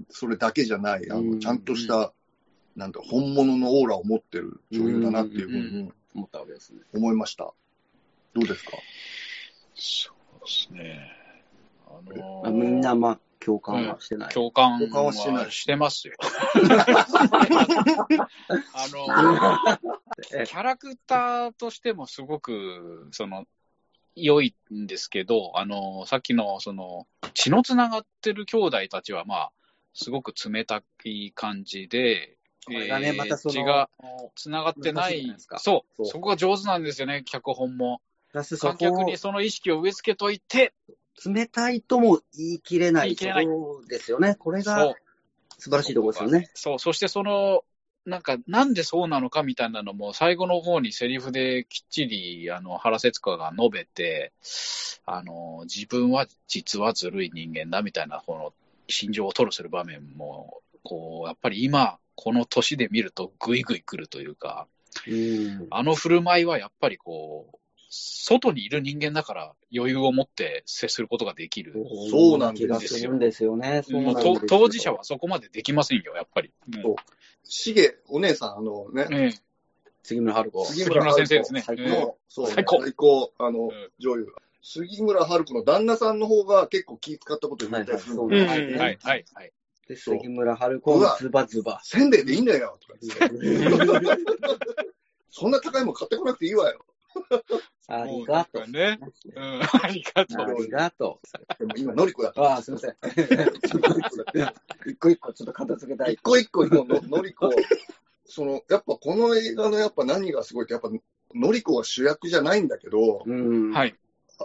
[0.10, 2.14] それだけじゃない、あのちゃんとした、
[2.76, 6.82] なんだ、本物のオーラを持ってる女優だなっていうふうに思ったわけですね。
[6.94, 7.54] 思いました。
[8.34, 8.72] どうですか？
[9.76, 10.12] そ
[10.44, 11.12] うですね。
[11.88, 14.34] あのー、みんな、まあ、共感はしてない。
[14.34, 15.12] 共感は
[15.52, 16.16] してますよ。
[16.22, 16.26] あ
[18.90, 23.46] のー、キャラクターとしてもすごく、その、
[24.16, 29.52] 良いんですけど、あのー、さっきの、その、血のつながってる兄弟たちは、まあ、
[29.94, 33.90] すごく冷たい感じで、これがね、またその、血が
[34.36, 38.02] つながってない、そう、そこが上手なんですよね、脚本も。
[38.60, 40.74] 観客にその意識を植え付けといて、
[41.26, 43.10] 冷たいとも言い切れない。
[43.10, 43.46] 言い切れない。
[43.46, 44.36] そうですよね。
[44.36, 44.96] これが
[45.58, 46.50] 素晴らしいところですよね。
[46.54, 47.64] そう、そしてその、
[48.06, 54.32] なんか、なんでそうなのかみたいなのも、最後の方にセリフできっちり、あの、原節子が述べて、
[55.06, 58.54] あの、自分は実はずるい人間だみたいな、この、
[58.88, 64.68] 心情を吐露する場面も、こう、やっぱり今、この年で見ると、ぐいぐい来るというか、
[65.08, 67.58] うあの振る舞いはやっぱりこう、
[67.94, 71.74] 外にいる人間だから余裕を持って接することができる。
[72.10, 73.20] そうなんですよ。
[73.20, 73.84] ですよね。
[74.48, 76.54] 当事者はそこまでできませんよ、やっぱり。
[76.82, 76.96] そう。
[77.44, 79.34] しげ、お姉さん、あのね、
[80.04, 80.66] 杉村春子。
[80.66, 81.62] 杉村先生ですね。
[81.62, 82.18] 最高。
[82.30, 82.82] そう、最高。
[82.82, 84.28] 最高、あの、女優。
[84.64, 88.46] 杉村春子の旦那さんの方が結構気使ったこと言ったりするので。
[88.46, 89.26] はい、はい、はい。
[89.90, 91.82] で、杉村春子がズバズバ。
[91.84, 94.18] せんべいでいいんだよ、とか言って。
[95.30, 96.86] そんな高いもん買ってこなくていいわよ。
[97.88, 98.72] ありがとう。
[98.72, 99.00] ね。
[99.36, 100.46] うん、ありがとう。
[100.46, 101.60] ありがとう。
[101.60, 102.96] でも今、のりこだああ、すみません。
[104.88, 106.14] 一個一個ちょっと片付けたい。
[106.14, 107.50] 一個一個ののりこ、
[108.26, 110.90] その、やっぱこの映画のやっぱ何がすごいって、やっぱ、
[111.34, 113.96] のりこは主役じゃないんだけど、うん、はい。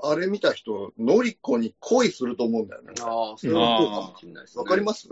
[0.02, 2.92] あれ見た人、のりこに恋すると思うんだよね。
[3.00, 4.62] ああ、それはそうかもしれないですね。
[4.62, 5.08] わかります？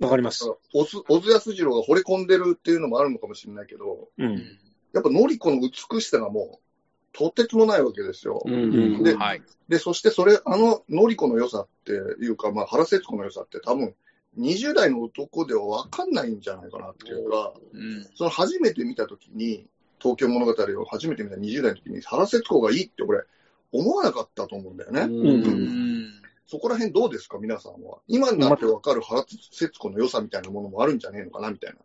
[0.00, 0.44] わかります。
[0.72, 4.58] 小津安二郎が惚れ込んでるっていうのもあるのかもしれないけど、うん、
[4.92, 6.67] やっぱのりこの美しさがもう、
[7.12, 8.42] とてつもないわけですよ。
[8.44, 13.94] うんで、はい、で、そしてそれ、あの、のりこの良さっていうか、まあ、原節子の良さって多分、
[14.38, 19.66] 20代の男では分かんないんじゃないかなっていうか、うん、その初めて見たときに、
[20.00, 23.24] 東京物語を初めて見た20代の時に、原節子がいいって俺、
[23.72, 25.02] 思わなかったと思うんだよね。
[25.02, 27.98] うん、うん、そこら辺どうですか、皆さんは。
[28.06, 31.78] 今になって分かる原節子の良さみたいなものもあるんじゃねえのかな、みたいな。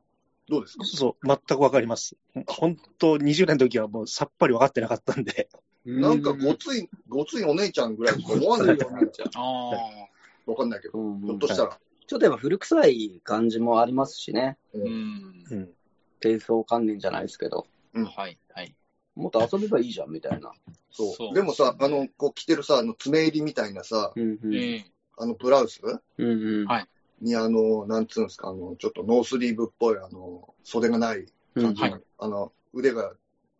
[0.54, 0.86] どうですか？
[0.86, 2.16] そう、全くわかります。
[2.48, 5.50] 本当、20年の時はもうさっぱり分かってなかったんで。
[5.86, 10.52] なんかごつい、ごついお姉ちゃんぐらいしか思わないようになっちゃう。
[10.52, 11.80] わかんないけど、ひょっとしたら。
[12.06, 14.58] ちょっとやっぱ古臭い感じもありますしね。
[14.74, 15.74] うん。
[16.20, 17.66] 低層観念じゃないですけど。
[17.94, 18.06] うん。
[18.06, 18.38] はい。
[18.54, 18.76] はい。
[19.16, 20.52] もっと遊べばいいじゃん、みたいな。
[20.92, 21.34] そう。
[21.34, 24.86] でもさ、あの、こう着てるさ、あの、爪入りみたいなさ、うんうん、
[25.18, 26.88] あの、ブラウス、うんうん、はい。
[27.24, 33.14] に、あの、なんつうんですか、あの、ちょっとノースリーブっぽい、あの、袖がない感じ、うんはいあの、腕が、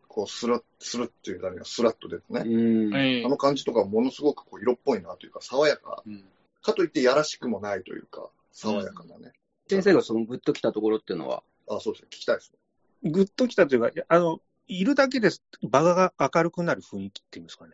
[0.08, 3.24] こう、スラッ、スルッっていうか、スラッと出てね。
[3.24, 6.02] あの感じとかものすごくこう色っぽいなというか、爽やか。
[6.06, 6.24] うん
[6.64, 9.32] かといってやらしくもないというか、爽やかなね。
[9.68, 12.08] 先生がそのグッときたところっていうのは、あ、そうですね。
[12.10, 12.52] 聞きたいです。
[13.02, 17.72] ぐっときたというか、あの、いるだけです、場が明るくなる雰囲気っていうんですかね。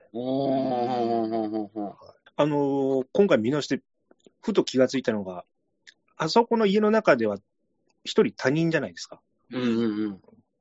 [2.36, 3.80] あのー今回見直して、
[4.42, 5.44] ふと気がついたのが、
[6.22, 7.38] あそこの家の中では
[8.04, 9.22] 一人他人じゃないですか。
[9.50, 10.20] うんうんうん。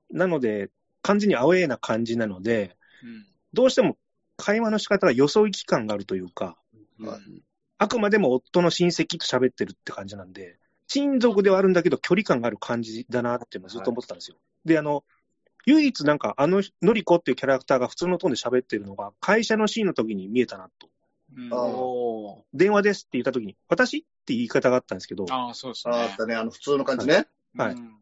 [0.10, 0.70] なので、
[1.02, 3.98] 完全にアウェーな感じなので、うんどうしても
[4.38, 6.56] 会話の仕方がよそ行き感があるというか、
[7.00, 7.20] はい
[7.80, 14.38] あくまでも夫の親戚と喋ってるって感じなんで、親族ではあるんだけど、距離感がある感じだなっていうのはずっと思ってたんですよ。
[14.66, 15.06] で、あの、
[15.66, 20.90] 唯一なんか、あの、のりこっていうキャラクターが普通のトーンで喋ってるのが、会社のシーンの時に見えたなと。
[21.38, 26.16] うんあ電話ですって言った時に、私って言い方があったんですけど、ああ、そうですああっね。
[26.18, 27.28] たね、あの普通の感じね。
[27.56, 28.00] はいうん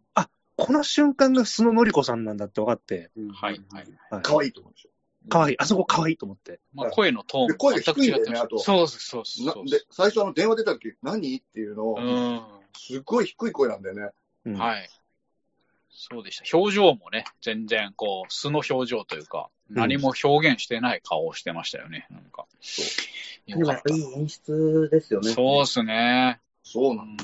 [0.57, 3.85] この瞬間が素ののりこさんなんだって分かって、ーはいはい。
[4.09, 4.91] はい、可愛いと思うんですよ。
[5.29, 5.55] かわいい。
[5.59, 6.59] あそこかわいいと思って。
[6.73, 9.43] まあ、声のトーンで声が低いんだよね全く違ってましたあとそうです、そうです。
[9.43, 11.37] そうなで、最初あの電話出た時、何？
[11.37, 12.41] っていうのを、う
[12.75, 14.09] すっごい低い声なんだよね。
[14.45, 14.57] うんん。
[14.57, 14.89] はい。
[15.99, 16.57] そうでした。
[16.57, 22.45] 表情もね、全然、こう、素の表情というか、ん何も表現してない顔をしてましたよね、なんか。
[23.47, 25.31] でもやっぱいい演出ですよね。
[25.31, 26.39] そうっすね。
[26.61, 27.17] そううなん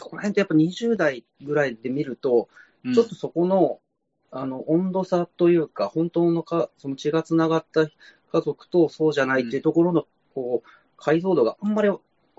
[0.00, 2.48] この辺ってやっぱ20代ぐらいで見ると、
[2.84, 3.78] うんちょっとそこの、
[4.30, 11.90] あの、温度差というか、本当のか、その血が繋がった家族とそうじゃないっていうところの、こう、解像度があんまり、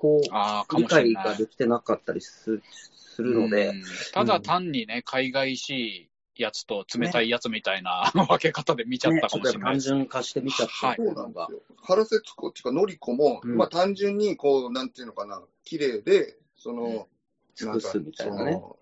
[0.02, 1.14] こう、ああ、か理解。
[1.14, 3.84] ができてなかったりすするので、うん
[4.14, 9.88] ただ単にね、海外しいやつと冷たいやつみたいな分け方で見ちゃったかもしれない単です。
[9.90, 11.70] 純化して見ちゃったってそいううのがなんです。
[11.70, 11.76] よ。
[11.84, 17.08] 原節子っていうか、のりこも、うんまあ単純に、こう、なんていうのかな、綺麗で、その、
[17.54, 18.54] 尽くすみたいなね。
[18.54, 18.78] その、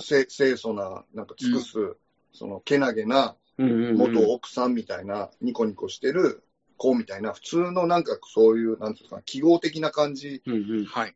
[0.00, 1.96] せ清楚な、なんか尽くす、
[2.32, 6.42] その、けなげな、うんうんうん元奥さんみたいな、ニコニコしてる
[6.76, 10.84] 子みたいな、普通のなんかそういう、なんていうんですか、記号的な感じ、うんうん。
[10.84, 11.14] はい。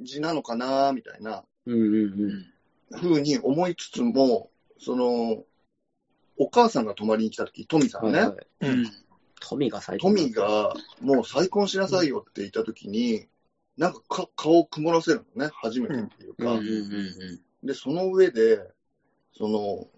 [0.00, 2.46] 字なのかな、みたいな、うんうん
[3.00, 5.44] ふうに思いつつも、その、
[6.38, 8.46] お母さんが泊まりに来た時、トミさんね、はいはい。
[8.60, 8.92] うん。
[9.40, 13.26] 富が最トミが、もう再婚しなさいよって言った時に、
[13.76, 16.52] なんかか顔を曇らせるのね、初めてっていうか。
[16.52, 17.66] うんうんうん。
[17.66, 18.62] で、その上で、
[19.36, 19.88] その、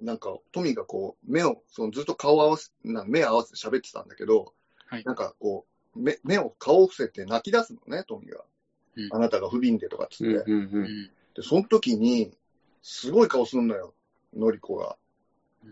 [0.00, 4.52] なんか、トミがこう、目を、そのずっと顔合わせ、な目合わせて喋ってたんだけど、
[4.86, 8.44] はいなんかこう、目、目を、顔を伏せて泣き出すのね、トミが。
[8.96, 10.24] うんあなたが不憫でとかっつって。
[10.24, 12.32] うんうんううんんで、その時に、
[12.82, 13.94] すごい顔すんのよ、
[14.34, 14.96] のりこが。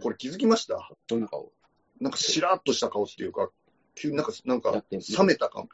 [0.03, 0.91] これ気づきました？
[1.07, 1.53] どんな顔？
[2.01, 3.51] なんかしらっとした顔っていうか、
[3.95, 5.69] 急になんか、なんか冷めた感。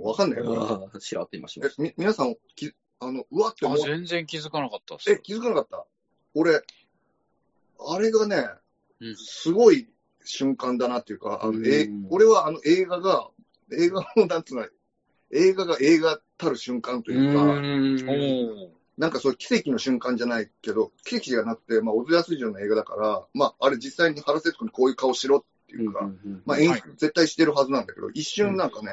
[0.00, 0.62] わかんないよ。
[0.62, 5.10] ああ、しらっと今しまえしみ皆さん、きあの、うわって思あ、っ全然気づかなかったっす。
[5.12, 5.84] え、気づかなかった？
[6.34, 6.62] 俺、
[7.88, 8.48] あれがね、
[9.00, 9.16] うん。
[9.16, 9.88] すごい
[10.24, 12.06] 瞬間だなっていうか、あの、えうん。
[12.10, 13.28] 俺はあの映画が、
[13.72, 14.66] 映画の、なんつうの、
[15.32, 17.18] 映画が映画たる瞬間とた。
[17.18, 17.56] いうか、おん。
[17.56, 18.68] ー。
[18.98, 26.10] なんかそう奇跡の瞬間じゃないけど、奇跡じゃなくて、まあ、小津安二郎の映画だから、まあ、あれ実際に原節子にこういう顔しろっていうか、
[26.44, 26.82] まあ、演はい。
[26.82, 28.90] 出絶対してるはずなんだけど、一瞬なんかね、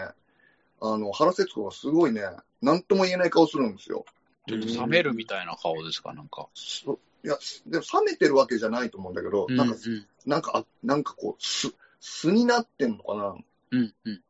[0.79, 2.21] あの、原節子がすごいね、
[2.61, 4.05] なんとも言えない顔するんですよ。
[4.47, 6.47] ちょっと冷めるみたいな顔ですか、なんか。
[6.53, 10.07] そいや、でも冷めてるわけじゃないと思うんだけど、なんか、うん。
[10.25, 13.35] なんか、あなんかこう、す、素になってんのかな？
[13.71, 14.21] うんうんうん。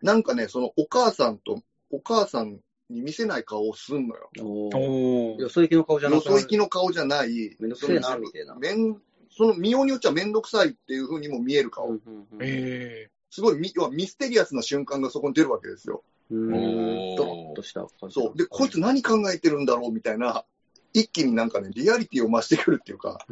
[0.00, 4.30] なんかね、そのお母さんと、お母さんに見せない顔をすんのよ。
[4.38, 8.54] およそ行きの顔じゃなよくそ行きの顔じゃない、めんどくせえなみたいな。
[8.54, 8.96] めん
[9.30, 11.88] その見ようによっちゃめんどくさいっていう風にも見える顔。
[11.88, 12.38] うんうんうん。
[12.40, 16.02] えすごいミ、要はミステリアスな瞬間がそこに出るわけですよ。
[16.30, 18.14] うードロッとした感じ。
[18.14, 18.36] そう。
[18.36, 20.44] で、こいつ何考えてるんだろうみたいな、
[20.92, 23.26] 一気になんかね、リアリティを増してくるっていうか、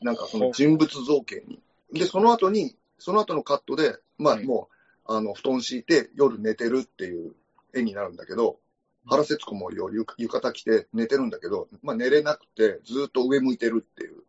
[0.00, 0.04] う。
[0.04, 1.60] なんかその人物造形に。
[1.92, 4.68] で、その後に、その後のカットで、まあはいも
[5.06, 7.34] う、あの、布団敷いて夜寝てるっていう
[7.74, 8.58] 絵になるんだけど、
[9.06, 14.22] 原節子もよ浴浴衣着て寝てるんだけど、まあ寝れなくてずっと上向いてるっていう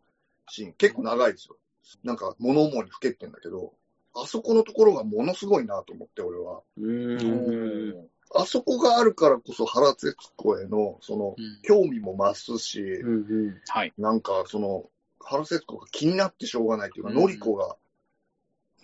[0.48, 1.56] シーン、結構長いですよ。
[2.04, 3.74] なんか物思いにふけってんだけど、
[4.14, 6.62] あそこのところがものすごいなと思って、俺は。
[6.78, 8.08] うーん。
[8.34, 13.60] あそこがあるからこそ原節子への、その、うん興味も増すし、うんうん。
[13.68, 13.92] はい。
[13.98, 14.88] なんか、その、
[15.20, 17.76] 原節子が気になってしょうがないっていうか、うんのりこが、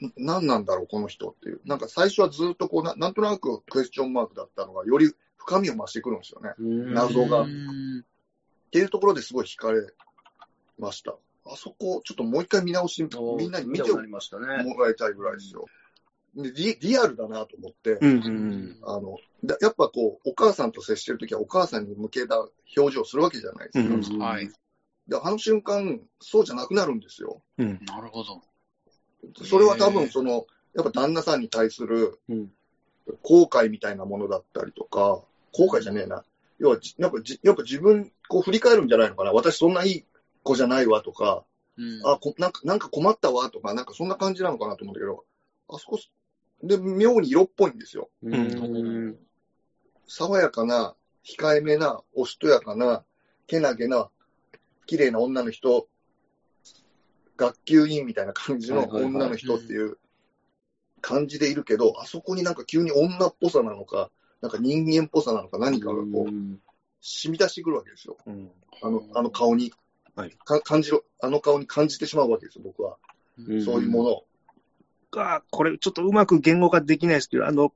[0.07, 1.61] ん何なんだろう、この人っていう。
[1.65, 6.53] なんか最初はずっとこうな、なんとなくクエスチョンマークだったのが、より深みを増してくるんですよね。
[6.59, 8.05] うん謎がうん
[8.67, 9.81] っていうところですごい惹かれ
[10.79, 11.17] ました。
[11.49, 13.03] あそこ、ちょっともう一回見直し、
[13.39, 14.47] みんなに見ても見たくなりましたね。
[14.47, 15.67] らいたいぐらいですよ。
[16.35, 19.17] リリアルだなと思って、うんうんあの
[19.61, 22.41] やっぱこう、お母さんと接してるときはお母さんに向けた
[22.77, 24.15] 表情をするわけじゃないですか。
[24.15, 24.51] うん、はい。
[25.07, 27.43] で、あの瞬間、そうじゃなくなるんですよ。
[27.59, 27.79] うん。
[27.85, 28.43] なるほど。
[29.45, 32.19] それは多分、その、やっぱ旦那さんに対する、
[33.23, 36.25] 後悔みたいなものだったりとか、後悔じゃねえな。
[36.59, 39.33] 要は、やっぱやっぱ自分、こう振り返るんじゃないのかな。
[39.33, 40.05] 私そんないい
[40.47, 41.45] 子じゃないわとか、
[41.77, 45.25] うん、あこなんか、なんか困ったわとか、なんかそんな感じなのかなと思うんだけど、
[45.69, 45.99] あそこ、
[46.63, 48.09] で、妙に色っぽいんですよ。
[48.23, 49.19] うん、
[50.07, 53.05] 爽やかな、控えめな、おしとやかな、
[53.47, 54.09] けなげな、
[54.87, 55.89] 綺麗な女の人、
[57.37, 59.99] 学級委員みたいな感じの女の人っていう
[61.03, 66.31] 感じでいるけど、あそこになんか急に女っぽさなのか、なんか人間っぽさなのか何かがこう、
[67.01, 68.17] 染み出してくるわけですよ。
[68.83, 69.73] あの、あの顔に。
[70.17, 72.97] はい、か感じろ、あの顔に感じてしまうわけですよ、僕は。
[73.65, 74.27] そういうものを。
[75.13, 77.73] が、これちょっとうまく言語化できないですけど、あの、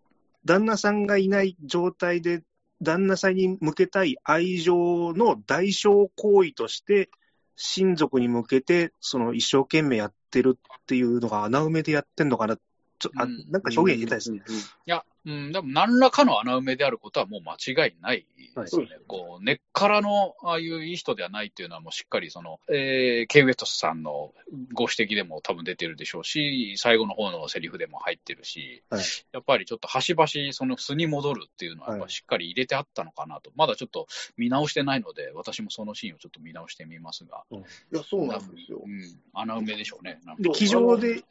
[0.47, 2.43] 旦那さんがいない状態で、
[2.81, 7.11] 旦那さんに向けたい愛情の代償行為として、
[7.57, 12.57] 親族に向けて、その一生懸命やってるっていうのが穴埋めでやってんのかな、
[12.99, 14.39] ちょあなんか表現言いたいですね。
[14.39, 18.89] いや、うん、でも何らかの穴埋めであることはもう間違いないですよね。
[18.91, 24.33] はい、こう根っからのああいういい人ではないっていうのはもうしっかりその、えー、ケイウェットスさんの
[24.73, 29.03] ご指摘でも多分出てるでしょうし、最後の方のセリフでも入ってるし、はい、
[29.33, 33.51] やっぱりちょっと端々その素に戻るっていうのはやっぱしっかり入れてあったのかなと。
[33.51, 34.07] はい、まだちょっと
[34.37, 37.43] 見直してないので、私もそのシーンをちょっと見直してみますが。
[37.51, 38.83] うん、いや、そうなんですよ。
[38.85, 40.21] うん、穴埋めでしょうね。
[40.39, 41.23] で、机上で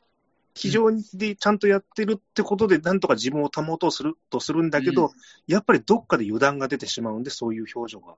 [0.54, 5.12] 机上でちゃんとやってるってことで、なんとか自分を保とうするとするんだけど、うん、
[5.48, 8.16] やっぱりどっかで油断が出てしまうんで、そういう表情が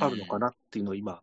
[0.00, 1.20] あるのかなっていうのを今。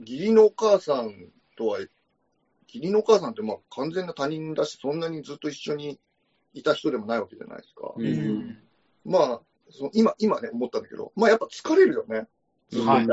[0.00, 1.14] 義理のお母さん
[1.56, 5.98] とは、義理のお母さんってまあ完全な他人だし、そんなにずっと一緒に
[6.54, 7.92] いた人でもないわけじゃないですか。
[7.96, 8.58] うん、
[9.04, 12.26] まあその今、今ね、思ったんだけど、まあやっぱ疲れるよね。
[12.84, 13.06] はい。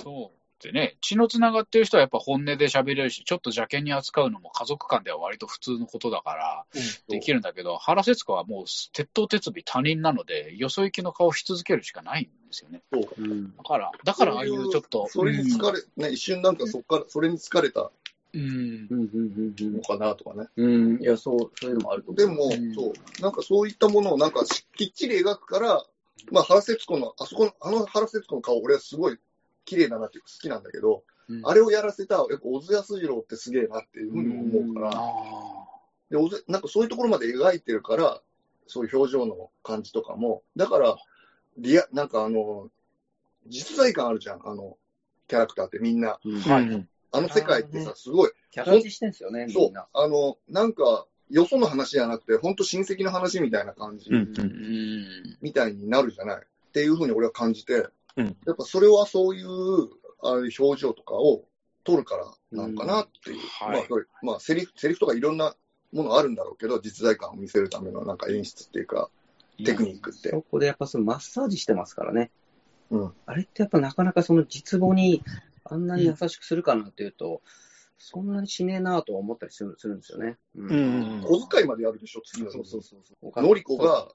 [0.00, 6.64] そうってね、血のつながってる人はやっぱ本音で喋れるし、ちょっと邪険に扱うのも家族間では割と普通のことだから、
[7.08, 12.82] できるんだけど、原節子はもう鉄頭鉄尾他人なので、よそ行きの顔し続けるしかないんですよね。
[12.92, 13.02] そう。
[13.02, 15.06] だから、だからああいうちょっと。
[15.10, 17.90] それに疲れ、ね、一瞬なんかそっから、それに疲れた。
[18.32, 18.88] うん。
[18.90, 20.48] のかなとかね。
[20.56, 21.00] うん。
[21.00, 22.16] いや、そう、そういうのもあると思う。
[22.16, 24.44] でも、そう、なんかそういったものをなんか
[24.76, 25.84] きっちり描くから、
[26.32, 29.18] まあ、原節子の、あそこの、あの原節子の顔、俺はすごい
[29.64, 34.90] 綺麗だなっていうか好きなんだけど、うん、あれをやらせた、やっぱ小津安二郎ってすげえなっていうふうに思うから、
[36.10, 38.20] で小津なんかそういうところまで描いてるから、
[38.66, 40.96] そういう表情の感じとかも、だから、
[41.58, 42.68] リア、なんかあの、
[43.46, 44.76] 実在感あるじゃん、あの、
[45.28, 46.18] キャラクターってみんな。
[46.18, 46.86] はい。
[47.12, 48.30] あの世界ってさ、すごい。
[48.50, 49.72] キャラ立ちしてんすよね、そう。
[49.92, 54.10] あの、なんか、よその話じゃなくて、本当親戚の話みたいな感じ、
[55.40, 56.42] みたいになるじゃない。
[56.42, 59.48] っていうふうに俺は感じて、うん、やっぱそれはそういう
[60.22, 61.44] ああいう表情とかを
[61.84, 65.54] 取るからなのかなっていう、うんはい、まあ、まあ、セリフ、セリフとかいろんな
[65.92, 69.10] ものあるんだろうけど、実在感を見せるためのなんか演出っていうか、
[69.64, 70.30] テクニックって。
[70.30, 72.30] そこでやっぱそのマッサージしてますからね。
[72.90, 73.12] うん。
[73.26, 75.22] あれってやっぱなかなかその実母に
[75.64, 77.38] あんなに優しくするかなっていうと、うん、
[77.98, 80.36] そんなにしねえなと思ったりするするんですよね。
[80.56, 81.22] うん。
[81.24, 83.42] 小遣いまでやるでしょ、次のそうそうそうそう。
[83.42, 84.08] のりこが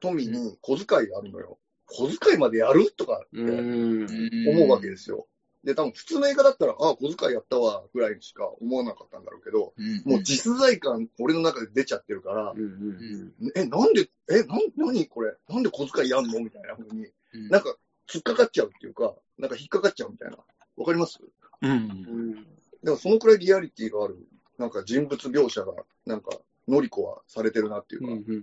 [0.00, 1.58] 富に小遣いがあるのよ。
[1.88, 5.26] 小遣いまでやるとかって思うわけですよ。
[5.64, 15.34] で、多分普通の映画だったら、ああ、小遣いやったわ、ぐらいにしか思わなかったんだろうけど、うん、もう実在感、俺の中で出ちゃってるから、うんうんうん、え、なんで、え、なん、何これ？
[15.48, 16.38] なんで小遣いやんの？
[16.40, 17.74] みたいな風に、うん、なんか、
[18.08, 20.38] 突っかかっちゃうっていうか、なんか引っかかっちゃうみたいな。
[20.76, 21.18] わかります？
[21.60, 21.70] うん。
[21.70, 22.34] うん。
[22.34, 22.46] だか
[22.84, 24.16] らそのくらいリアリティがある、
[24.58, 25.74] なんか人物描写が、
[26.06, 26.30] なんか、
[26.68, 28.42] のりこはされてるなっていうか、うんうん、っ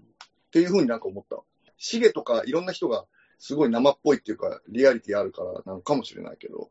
[0.51, 1.37] ていう風になんか思った。
[1.77, 3.05] シゲとかいろんな人が
[3.37, 6.69] すごい生っぽいっていうか、リアリティあるからなのかもしれないけど。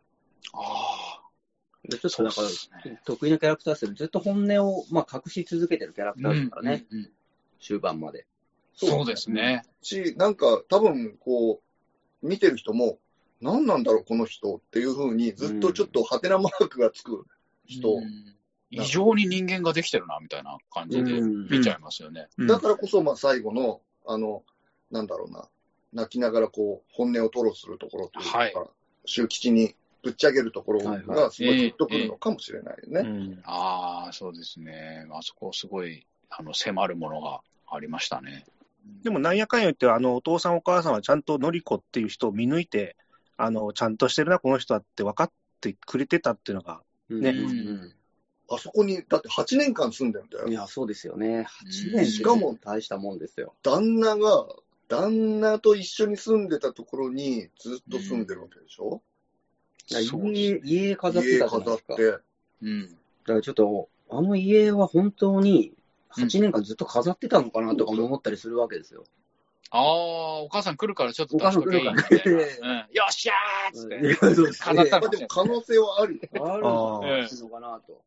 [0.53, 1.25] ああ。
[1.91, 7.11] ちょっとだから、ね、得意なキャラクターですけど、ずっと本音を、まあ、隠し続けてるキャラクターですからね、うんうんうん、
[7.61, 8.27] 終盤まで。
[8.75, 9.65] そうですね。
[9.83, 11.63] し、なんか、多分、こ
[12.23, 12.99] う、見てる人も、
[13.41, 17.27] 何なんだろう、この人っていうふうに、ずっとちょっとハテナマークがつく
[17.67, 18.35] 人、うん、
[18.71, 22.29] 異常に人間ができてるな、みたいな感じで見ちゃいますよね。
[22.49, 24.43] だからこそ、まあ、最後の、あの、
[24.91, 25.49] なんだろうな、
[25.95, 28.55] 泣きながらこう、本音を吐露するところというか、はい、
[29.07, 33.09] 周吉にぶっちゃけるところがすごいグッとくるのかもしれないよね。
[33.09, 35.07] うん、ああ、そうですね。
[35.11, 38.45] あそこすごい、あの、迫るものがありましたね。
[39.03, 42.97] でもなんやかんや言って、あの、お父さんお母さんはちゃんとのりこっていう人を見抜いて、
[43.37, 45.31] あの、ちゃんとしてるな、この人はって分かっ
[45.61, 47.95] てくれてたっていうのがね、うん
[48.51, 50.49] あそこに、だって8年間住んでんだよ。
[50.49, 51.47] いや、そうですよね。
[51.65, 53.55] 8年しかも大したもんですよ。
[53.63, 54.47] 旦那が、
[54.95, 59.03] 旦那と一緒に住んでたところにずっと住んでるわけでしょ、
[59.91, 61.95] うん、家、家飾ってたじゃないですか。
[61.95, 62.25] 家飾って。
[62.63, 62.89] うん。
[62.91, 65.73] だからちょっと、あの家は本当に
[66.11, 69.05] 8年間ずっと飾ってたのかなとかも思ったりするわけですよ。
[69.71, 69.83] ああ、
[70.43, 72.33] お母さん来るからちょっと出しとけいいみたいな。
[72.33, 72.39] うん、
[72.93, 74.55] よっしゃーっつって。
[74.57, 76.21] 飾ったの、でも可能性はあるよ。
[76.47, 78.05] あるのかなと。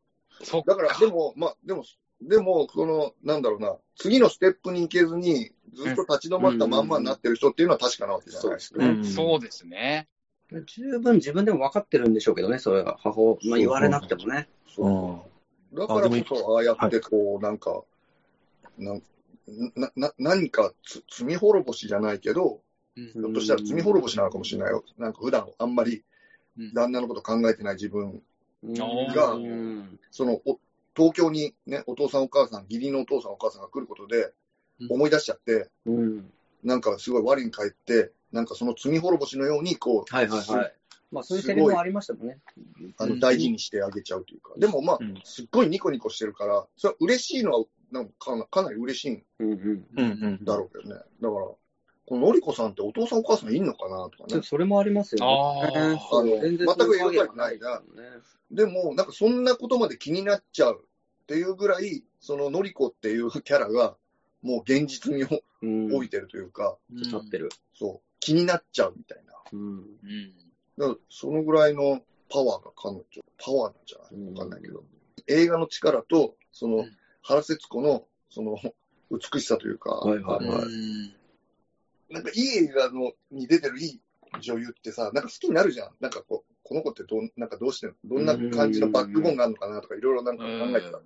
[0.66, 1.84] だから、でも、まあ、でも、
[2.20, 8.82] でも、その、なんだろうな、次のステップに行けずに、ずっと立ち止まったまんまになってる人っていうのは確かなわけじゃないですか。
[9.04, 10.08] そうですね。
[10.50, 14.48] 十分自分でも分かってるんでしょうけどね、それは母、まあ、言われなくてもね。
[14.74, 15.24] そ
[15.72, 17.82] うだからこそ、ああやってこう、なんか、
[18.78, 19.02] なん
[19.76, 20.72] なな何か
[21.10, 22.60] 罪滅ぼしじゃないけど、
[22.94, 24.84] ひょっとしたら罪滅ぼしなのかもしれないよ。
[24.98, 26.04] なんか普段あんまり
[26.74, 28.22] 旦那のこと考えてない自分
[28.62, 29.36] が、
[30.10, 30.40] その
[30.98, 34.32] 東京にね、お父さんお母さん、義理のお父さんお母さんが来ることで、
[34.90, 36.30] 思い出しちゃって、うん、
[36.64, 40.74] なんかすごい我に返って、なんかその罪滅ぼしのように、こう、はいはいはい。
[41.10, 42.38] まあそういうセリフもありましたもんね。
[42.98, 44.52] あの、大事にしてあげちゃうというか。
[44.58, 51.00] でもまあ、すっごいニコニコしてるから、それは嬉しいのはなんかかなり嬉しいんだろうけどね。
[51.20, 51.46] だから、
[52.08, 54.42] こののりこさんってお父さんお母さんいんのかなとかね。
[54.42, 55.70] それもありますよね。
[55.70, 57.82] あの全く描かれてないな。
[58.50, 60.87] でも、なんかそんなことまで気になっちゃう
[61.28, 63.94] っていうぐらい、そののりこっていうキャラが、
[64.40, 67.50] もう現実に置いてるというか、立ってる。
[67.74, 68.08] そう。
[68.18, 69.34] 気になっちゃうみたいな。
[69.52, 69.82] うん。
[70.78, 72.00] だからそのぐらいの
[72.30, 73.04] パワーが彼女、
[73.36, 74.82] パワーなんじゃないわかんないけど。
[75.26, 76.86] 映画の力と、その、
[77.20, 78.56] 原節子の、その、
[79.10, 82.14] 美しさというか、はいはいはい。
[82.14, 84.00] なんかいい映画のに出てるいい
[84.40, 85.90] 女優ってさ、なんか好きになるじゃん。
[86.00, 91.00] なんかこう、この子ってどんなんかどうしてるどんな感じのバックボーンがあるのかなとか、いろいろなんか考えてた。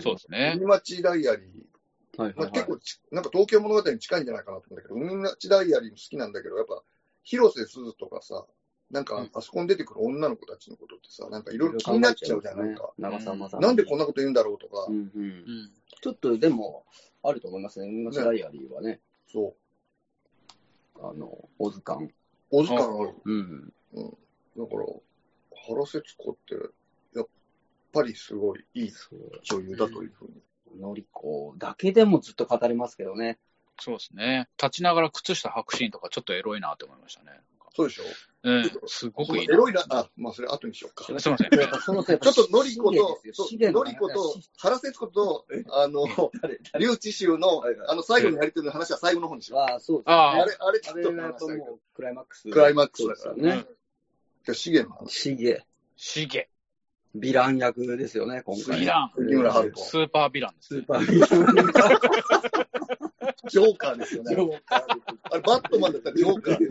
[0.00, 0.54] そうですね。
[0.56, 2.20] 海町ダイアリー。
[2.20, 2.78] はいはいはい、まあ、結構
[3.14, 6.82] なんか東京物語に近いんじゃないかなと思うんだけど、海町ダイアリーも好きなんだけど、やっぱ、
[7.22, 8.44] 広瀬すずとかさ、
[8.90, 12.92] なんか、あそこに出てくる女の子たちのことってさ、なんかいろいろ気になっちゃうじゃん、なんか。
[12.98, 14.86] 長澤まさなんでこんなこと言うんだろうとか。
[14.88, 15.70] うんうん、
[16.02, 16.84] ちょっとでも、
[17.22, 19.00] あると思いますね、海町ダイアリーはね。
[19.32, 19.54] そ
[20.98, 21.00] う。
[21.02, 22.10] あの、オズカン。
[22.50, 23.14] オズカンある。
[23.24, 23.72] うん。
[23.92, 24.10] うん。
[24.10, 24.86] だから、
[25.68, 26.56] 原節子って、
[27.92, 28.92] ぱりすごいいい
[29.42, 30.34] 女優だというふうに。
[30.80, 33.38] のりこだけでもずっと語りますけどね。
[33.80, 34.48] そうですね。
[34.56, 37.32] 立ちながら靴下履くシーンとかちょっとエロいなって思いましたね。
[37.74, 38.02] そうでしょ？
[38.42, 41.04] うん、すごくいいエロいな、あ、まあそれ後にしようか。
[41.04, 42.18] すみません。
[42.18, 43.20] ちょっとのりこと、
[43.72, 46.06] のりこと、原節子と、あの、
[46.78, 49.60] 劉智秀の、あの最後にやりとりの話は最後の方にしよう。
[49.60, 50.14] ああ、そうですね。
[50.14, 51.62] あれ、あれちょっと話し。
[51.94, 52.50] クライマックス。
[52.50, 53.64] クライマックスだからね。
[54.44, 55.10] じゃあ、シゲの話。
[55.10, 55.64] シゲ。
[55.96, 56.48] シゲ。
[57.16, 58.78] ヴィラン役ですよね、今回。
[58.78, 59.10] ヴィラン。
[59.16, 59.84] 杉村春子。
[59.84, 60.68] スーパーヴィランです。
[60.68, 61.26] スーパーヴィラ
[62.66, 63.40] ン。
[63.48, 64.62] ジョーカーですよね。
[64.68, 66.66] あれ、バットマンだったらジョーカーで。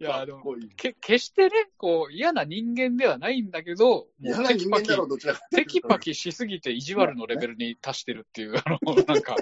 [0.00, 0.44] いや、でも、
[0.76, 5.40] け決してね、こう、嫌な人間ではないんだけど、嫌な人間だろう、どちらか。
[5.50, 9.34] テキパキしすぎて意地悪のレベルに達してるっていう、あの、なんか、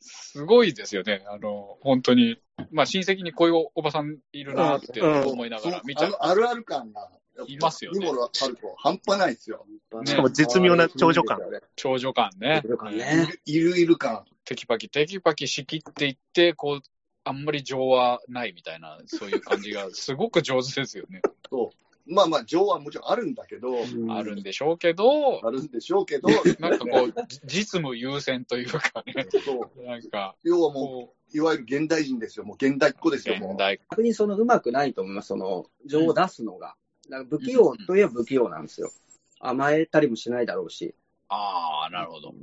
[0.00, 1.24] すごいですよね。
[1.28, 2.36] あの、本当に。
[2.70, 6.16] まあ、親戚にこういうおばさんいるなって思いながら見ちゃう。
[6.20, 7.10] あるある感が。
[7.46, 8.06] いますよね。
[8.06, 9.64] 子、半端ないですよ。
[10.04, 11.38] しかも絶妙な長女感。
[11.76, 12.62] 長女感ね。
[13.46, 14.24] いるいる感。
[14.44, 16.88] テキパキ、テキパキ仕切っていって、こう、
[17.24, 21.22] あんまり情はないみたいな、そういう感じが、すごく上手ですよね。
[21.50, 22.12] そう。
[22.12, 23.68] まあまあ、情はもちろんあるんだけど、
[24.08, 29.84] あるんでしょうけど、あるんでしょうけど、なんかこう、実務優先というかね、そう。
[29.84, 36.74] なんか、要はもう、いわゆる現代人ですよ、もう現代っ子ですよ、現代逆にそのうまくないと思います、その情を出すのが。
[37.10, 38.90] うん、不器用といえば不器用なんですよ。
[39.40, 40.94] 甘えたりもしないだろうし。
[41.28, 42.34] ああ、なるほど。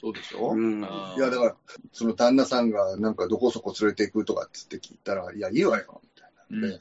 [0.00, 1.56] そうでしょ、うん、いや、だから、
[1.92, 6.68] その旦那さんがなんかどこそこ連れて行くとかっつって聞いたら、いや、いいわよ、みたいな。
[6.68, 6.80] で、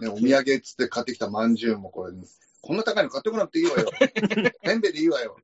[0.00, 2.12] ね、お土産っつって買ってきたまんじゅうもこれ、
[2.60, 3.90] こんな高いの買ってこなくていいわよ。
[4.62, 5.38] ペンベでいいわよ。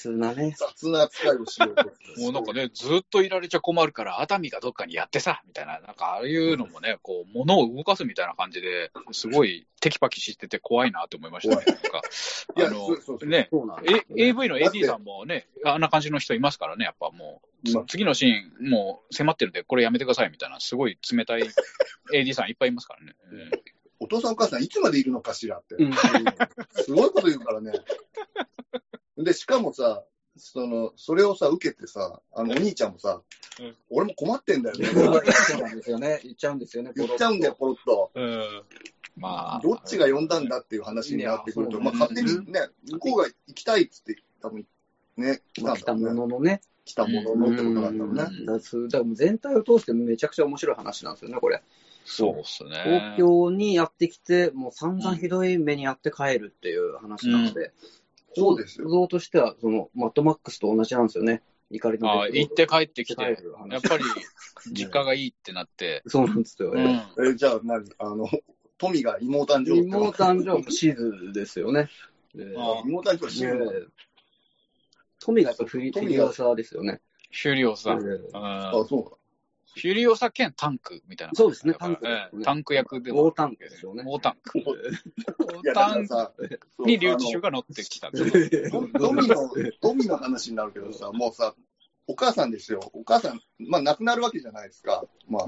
[0.00, 0.54] 雑なね。
[0.56, 1.84] 雑な扱いをしようと。
[2.20, 11.64] もうなんかね、ずっといられちゃ困るから、熱海がどっかにやってさ、みたいな、なんかああいうのもね、こう、物を動かすみたいな感じで、すごいテキパキしてて怖いなって思いましたね。
[11.66, 12.02] なんか、
[12.56, 13.50] あの、ね、
[14.16, 21.42] AV の AD さんもね、あんな感じの人いますからね、やっぱもう、次のシーン、もう迫ってるんで、これやめてくださいみたいな、すごい冷たい
[22.14, 23.14] AD さんいっぱいいますからね。
[24.02, 25.76] お父さんお母さんいつまでいるのかしらって。
[26.82, 27.72] すごいこと言うからね。
[29.24, 30.04] で、しかもさ、
[30.36, 33.20] その、それをさ、受けてさ、あの、お兄ちゃんもさ、
[33.60, 34.86] うん、俺も困ってんだよね。
[34.86, 35.24] そうなん
[35.76, 36.20] ですよね。
[36.22, 38.10] 言っちゃうんですよね、言っちゃうんだよ、ポロッと。
[38.14, 38.62] うん。
[39.16, 39.60] まあ。
[39.62, 44.66] どっちが呼んだんだっていう話になってくると、まあ勝手にね、向こうが行きたいっつって、多分
[45.16, 46.60] ね、来たもののね。
[46.84, 48.22] 来たもののってことなんだろうね。
[48.24, 51.62] だから全体を通してめちゃくちゃ面白い話なんですよね、これ。
[52.04, 52.70] そうっすね。
[52.84, 57.72] 東京にやってきて、もう散々ひどい目にやって帰るっていう話なので、
[58.34, 58.88] そうですよ。
[58.88, 61.42] 像としては、その、マットマックスと同じなんですよね。
[61.70, 62.10] 怒りの。
[62.10, 63.30] ああ、行って帰ってきて、や
[63.78, 64.04] っぱり、
[64.72, 66.02] 実家がいいってなって。
[66.06, 67.06] そうなんですよね。
[67.18, 68.28] え、じゃあ何、あの、
[68.78, 71.90] 富が妹誕生妹誕生シズですよね。
[72.34, 73.92] 妹誕生シズ。
[75.18, 77.00] 富がやっぱフリフリオサですよね。
[77.30, 77.98] フリオサ。
[78.32, 79.19] あ、そう
[79.74, 81.32] フュリオサ兼タンクみたいな。
[81.34, 82.02] そうですね、タンク、
[82.42, 83.24] タンク役でも。
[83.24, 84.02] 大タンクですよね。
[84.06, 84.60] 大タンク。
[85.64, 86.34] 大タンク
[86.86, 88.10] にリュウチシュが乗ってきた。
[88.10, 89.50] 富の、
[89.80, 91.54] 富の話になるけどさ、もうさ、
[92.06, 92.80] お母さんですよ。
[92.92, 95.04] お母さん、まあ亡くなるわけじゃないですか。
[95.28, 95.44] まあ。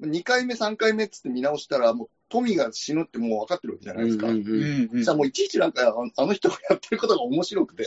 [0.00, 4.28] うん、2回目、3回目っつって見直したら、もう富が死ぬってもう分かってるわけじゃないですか。
[4.28, 5.82] じゃあもういちいちなんか
[6.16, 7.84] あの人がやってることが面白くて、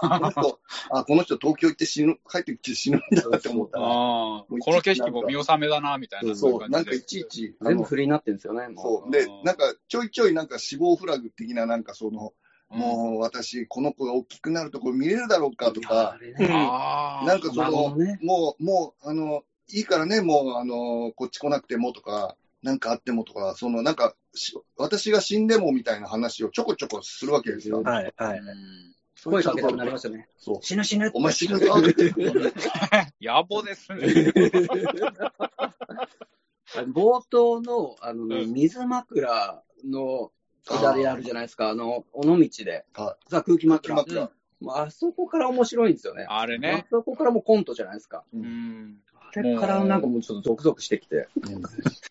[0.00, 0.60] この人、
[0.90, 3.78] あ、この人東京行って死ぬ、帰ってきて死ぬんだなって思った。
[3.78, 6.36] ら、この景色も見納めだな、みたいな。
[6.36, 7.56] そう、なんかいちいち。
[7.60, 8.68] 全部フリーになってるんですよね。
[8.76, 9.10] そう。
[9.10, 12.32] で、なんかちょいちょいなんか死亡フラグ的ななんかその、
[12.70, 24.16] もう私、この子が大きくなるところ見れるだろうかとか、なんかその、もう、もう、あの、いいからね、もう、あの、こっち来なくてもとか、なんかあってもとか、そのなんか、
[24.78, 27.82] 私が死んでもみたいな話をちょこちょこするわけですよ。
[27.82, 28.40] はい、はい。
[29.22, 30.28] 声かけたくなりますよね。
[30.38, 30.58] そう。
[30.62, 34.32] 死ぬ死ぬお前死ぬぞ野暮ですね。
[36.94, 40.32] 冒頭の、あの、ね、水枕の
[40.66, 42.86] くだりあるじゃないですか、あの、尾道で。
[42.96, 43.94] さあ、空気枕。
[43.94, 44.32] 空気枕。
[44.68, 46.24] あそこから面白いんですよね。
[46.26, 46.84] あれね。
[46.86, 48.24] あそこからもコントじゃないですか。
[48.32, 49.03] うん。
[49.36, 51.28] あれからなんかもうちょっとゾクゾクしてきて。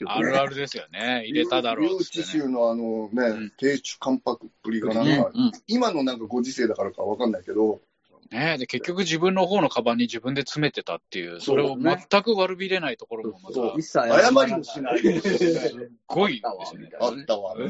[0.05, 1.23] あるあるですよね。
[1.25, 2.25] 入れただろうっって、ね。
[2.25, 5.31] 州のあのね、低地関白っぷりがなんか、
[5.67, 7.81] 今のなんかご時世だからかわかんないけど、
[8.31, 14.99] ねで、結局自分の方のカバンに自分で詰めてたっていう、それを全く悪びれないところもまた、一切謝りもしない。
[14.99, 16.89] すごいですね。
[16.99, 17.65] あったわ、ね。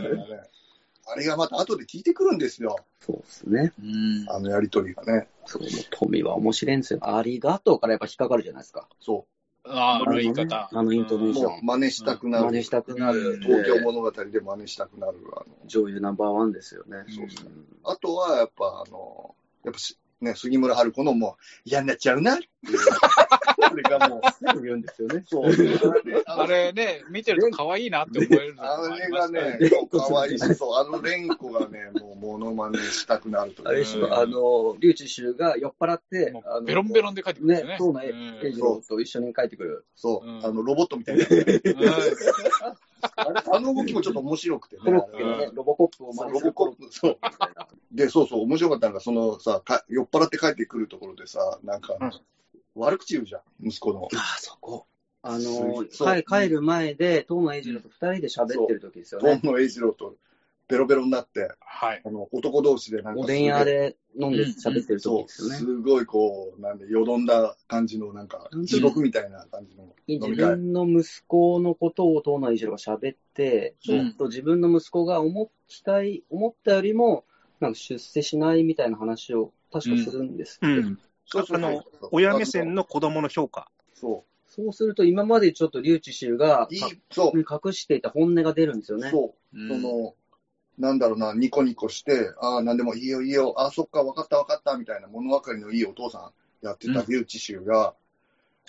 [1.06, 2.78] あれがまた後で聞いてくるんですよ。
[3.02, 3.74] そうですね。
[3.82, 4.26] うん。
[4.30, 5.28] あのやりとりがね。
[5.46, 7.00] そう、富は面白いんですよ。
[7.02, 8.88] ありがとうからやっぱ引っかかるじゃないですか。
[9.02, 9.26] そ
[9.66, 10.70] ああの言い方。
[10.72, 11.34] あのイントネーう。
[11.34, 11.46] ション。
[11.46, 12.46] もう真似したくなる。
[12.46, 13.40] 真似したくなる。
[13.42, 15.18] 東京物語で真似したくなる。
[15.36, 17.06] あの女優ナンバーワンですよね。
[17.08, 17.52] そうそう。
[17.86, 19.80] あとはやっぱあの、やっぱ
[20.22, 22.80] ね、杉村春子のもう嫌になっちゃうなっていう。
[23.70, 24.22] それがもう。
[24.62, 25.24] 言うんですよね。
[25.28, 25.52] そう。
[26.26, 29.60] あれね、見てると可愛いなって思えるあれがね、
[29.92, 37.78] 可愛いし、そう、あの蓮子がね、もうモノマネしたくなるとあれでしょ、あの、リュウチシュが酔っ払って、あのベロンベロンで帰ってくるんですよね。
[37.80, 38.12] そうね、
[38.44, 39.86] エイジローと一緒に帰ってくる。
[39.96, 41.26] そう、あの、ロボットみたいな。
[43.16, 44.82] あれ、あの動きもちょっと面白くてね。
[44.84, 47.18] コロボコップをロボコップ、そう。
[47.92, 51.98] で、そうそう、面白かったのが、そのさ、か酔っ払って帰ってくるところでさ、なんか、
[52.76, 54.08] 悪口言うじゃん、息子の。
[54.14, 54.88] ああ、そこ。
[55.22, 55.86] あの、
[56.24, 59.40] 帰る前で、東野栄二郎と二人で喋ってる時ですよね。
[59.42, 60.16] 東野栄二郎と
[60.68, 62.02] ベロベロになって、はい。
[62.04, 63.20] あの、男同士でなんか。
[63.20, 65.56] おでん屋で飲んで喋ってる時ですよね。
[65.56, 69.94] すごいこう、なんで、よどんだ感じの、なんか、地獄みたいな感じの。
[70.08, 75.50] 自分の息子のことを東野栄二郎が喋って、ちょっと自分の息子が思っ
[75.86, 77.26] たい、思ったよりも、
[77.60, 81.00] なんか出世しないみたいな話を確かするんですけど、うん。
[81.36, 83.70] あの、親目線の子供の評価。
[83.94, 84.52] そう。
[84.52, 86.80] そうすると、今までちょっとリュウチシュがいい、
[87.12, 87.40] そう。
[87.40, 89.10] 隠していた本音が出るんですよね。
[89.10, 89.68] そう。
[89.68, 90.14] その、
[90.78, 96.32] なんだろうな、ニコニコして、ああ、なんでもいいよいいよ、ああ、そっか、わかったわかった、みたいな物分かりのいいお父さ
[96.64, 97.96] んやってたリュウチシュが、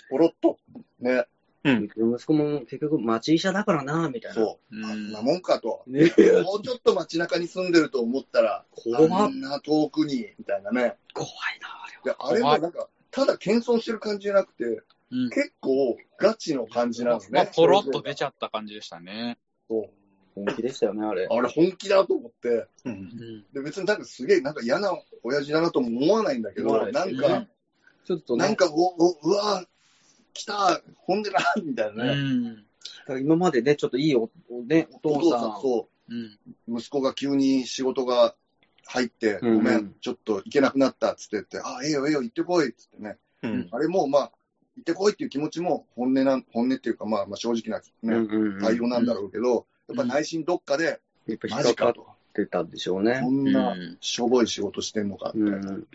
[0.09, 0.57] ポロッと、
[0.99, 1.25] ね。
[1.65, 2.15] うん。
[2.15, 4.35] 息子も結局町医者だからな、みたいな。
[4.35, 4.85] そう。
[4.85, 5.83] あんなもんかと。
[5.87, 6.01] ね、
[6.43, 8.63] もうちょっと街中に住んでると思ったら、
[8.95, 10.95] あんな遠くに、みたいなね。
[11.13, 12.39] 怖いな、あれは。
[12.39, 17.39] で、あれもなんか、ただ謙遜してる感じじゃなくて、うん、結構ガチの感じなんですね。
[17.39, 19.39] まあ、ポロッと出ちゃった感じでしたね。
[19.67, 19.89] そう。
[20.35, 21.27] 本気でしたよね、あれ。
[21.31, 22.67] あれ本気だと思って。
[22.83, 24.91] うん、で別になんかすげえなんか嫌な
[25.23, 27.47] 親父だなとも思わないんだけど、なんか、
[28.05, 29.65] ちょっと、ね、なんか、お、お、うわ
[30.35, 32.13] 来た、本音だみたいなね。
[33.07, 34.29] うん、今までね、ちょっといいお、
[34.67, 35.49] ね、お父さん。
[35.49, 36.13] んそう、
[36.69, 36.77] うん。
[36.77, 38.35] 息子が急に仕事が
[38.85, 43.17] 入って、ごめん、ちょっと行けなくなったっつって言って、あ、ええよええよ、行ってこいっつってね。
[43.43, 44.31] うん、あれも、まあ、
[44.75, 53.21] 行ってこいっていう気持ちも本音な、本音っていうか、まあ、まあ、正直な、ね、対応なんだろうけど、やっぱ内心どっかで、やっぱ引っかかってたんでしょうね。
[53.23, 55.39] こんなしょぼい仕事してんのかって。
[55.39, 55.87] うん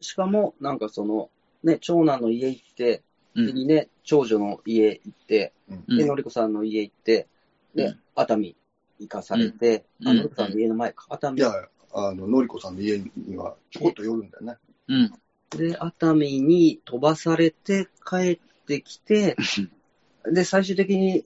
[0.00, 1.30] しかも、なんかその、
[1.62, 3.02] ね、長男の家行って、
[3.34, 5.52] 次ね、長女の家行って、
[5.88, 7.26] で、のりこさんの家行って、
[7.74, 8.56] で、熱海
[8.98, 11.52] 行かされて、うんあのさんの家の前か、熱海いや、
[11.92, 14.56] あの、のりこさんの家にはちょこっと寄るんだよね。
[14.88, 15.12] うん。
[15.50, 19.36] で、熱海に飛ばされて帰ってきて、
[20.30, 21.24] で、最終的に、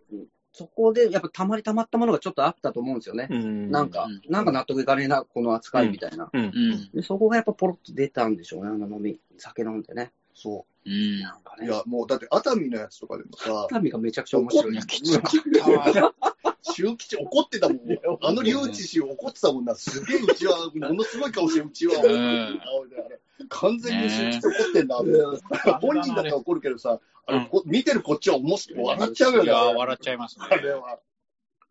[0.52, 3.28] そこでやっぱたまりたまったものがちょっとあったと思うんですよね。
[3.30, 6.30] うんなんかうん、なんか納得いかねえな、この扱いみたいな。
[6.32, 6.90] うんうん。
[6.92, 10.10] で、そこがやっぱポロッと出たんでしょうね、あの飲み、酒飲んでね。
[10.40, 10.92] そうん。
[11.18, 11.22] う。
[11.22, 11.66] なんかね。
[11.66, 14.72] いや、もうだって熱海のやつとかでもさ、熱海がめちゃくちゃ面白い。
[14.72, 16.14] いや、きつかったわ。
[16.62, 17.78] 周吉怒ってたもん。
[18.22, 19.74] あの留置氏怒ってたもんな。
[19.74, 22.02] すげえうちは、ものすごい顔してうちは。
[22.02, 22.60] うん
[23.50, 24.96] 完全に周吉怒ってんな。
[25.80, 29.44] 本人だったら怒るけどさ、あうんのこ見てるこっちは面白い笑っちゃうよね。
[29.44, 30.46] いや、笑っちゃいますね。
[30.50, 30.98] あれは。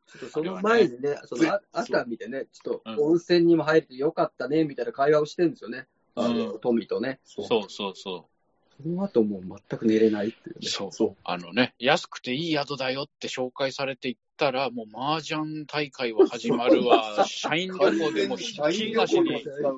[0.08, 5.88] ちょっとその前にね、そのあ熱海でね、ちょっとうん温泉にも入れてよかったね、みたいな会話をしてるんですよね。
[6.16, 7.20] あの、うんトミーとね。
[7.26, 8.37] そうそうそう
[8.78, 10.60] そその後もう全く寝れないっていうう。
[10.60, 10.70] ね。
[10.70, 10.92] そう。
[10.92, 11.16] そう。
[11.24, 17.26] あのね、安くていい宿だよって紹介されていったら、もう麻雀大会は始まるわ。
[17.28, 19.32] 社員旅行でもひっきりなしに。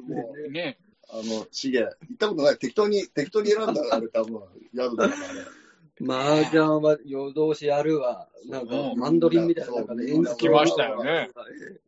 [0.07, 0.77] もうね。
[1.11, 2.57] あの、しげ、行ったことない。
[2.57, 4.41] 適当に、適当に選んだらあれ多分、
[4.75, 5.59] 宿だからね。
[6.01, 8.29] 麻雀は夜通しやるわ。
[8.47, 11.29] なんかう、んマンドリンみたいな、なんかね、演来ましたよね。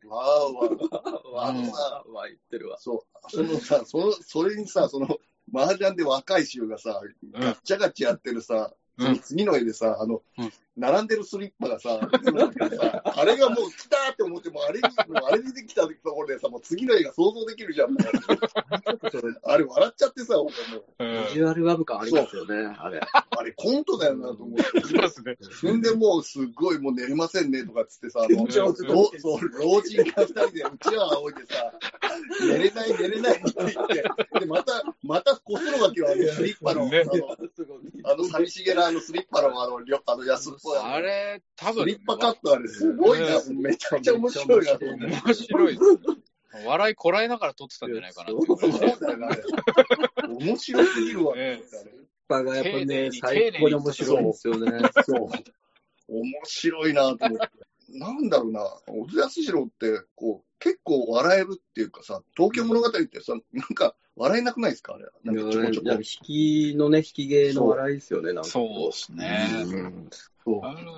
[0.06, 1.30] わーわー。
[1.30, 2.78] わうんわわ言ってるわ。
[2.78, 3.30] そう。
[3.30, 5.18] そのさ、その、それにさ、その、
[5.52, 7.00] 麻雀で若い衆がさ、
[7.32, 9.06] ガッチャガチャやってるさ、うん。
[9.06, 17.92] その次の絵でさ、あの、うん並んでるスリッパがさ、さあれがもう来たって思っても、あれに、もうあれにできたところでさ、もう次の絵が想像できるじゃん。
[17.92, 23.00] もうあれ笑っちゃってさ、俺もううんビジュアルラブ感ありますよね、あれ。
[23.00, 24.62] あれコントだよなと思って。
[24.80, 25.36] そうですね。
[25.60, 31.72] そんでもうすっごいもう寝れませんねとかっつってさ、そう老人が二人でうちわ仰いでさ、
[32.40, 40.61] 寝れない寝れないって言って、で、また、またこするわけよ、あのスリッパの、ねあの、あの寂しげなあのスリッパのあの、あの安。
[40.82, 45.06] あれ、多分、スリッパカットあれすごいな、うめちゃくちゃ面白いなと思って。
[45.06, 45.78] 面白い。
[46.66, 48.32] 笑いこらえながら撮ってたんじゃないかな
[50.28, 51.92] 面白すぎるわ、ねあれ
[52.28, 54.80] パがやっぱね、に最高に面白いんですよね。
[55.04, 55.28] そう。
[56.08, 57.48] 面白いなと思って。
[57.98, 64.94] なんだろうな、小津安二郎って、こう、結構笑えるっていうかさ、東京物語ってさ、なんか、笑えなくないですか？
[64.94, 65.06] あれ。
[65.24, 66.02] なんかちょこちょこいや引
[66.72, 68.50] きのね、引き芸の笑いですよね、なんか。
[68.50, 69.48] そうですね。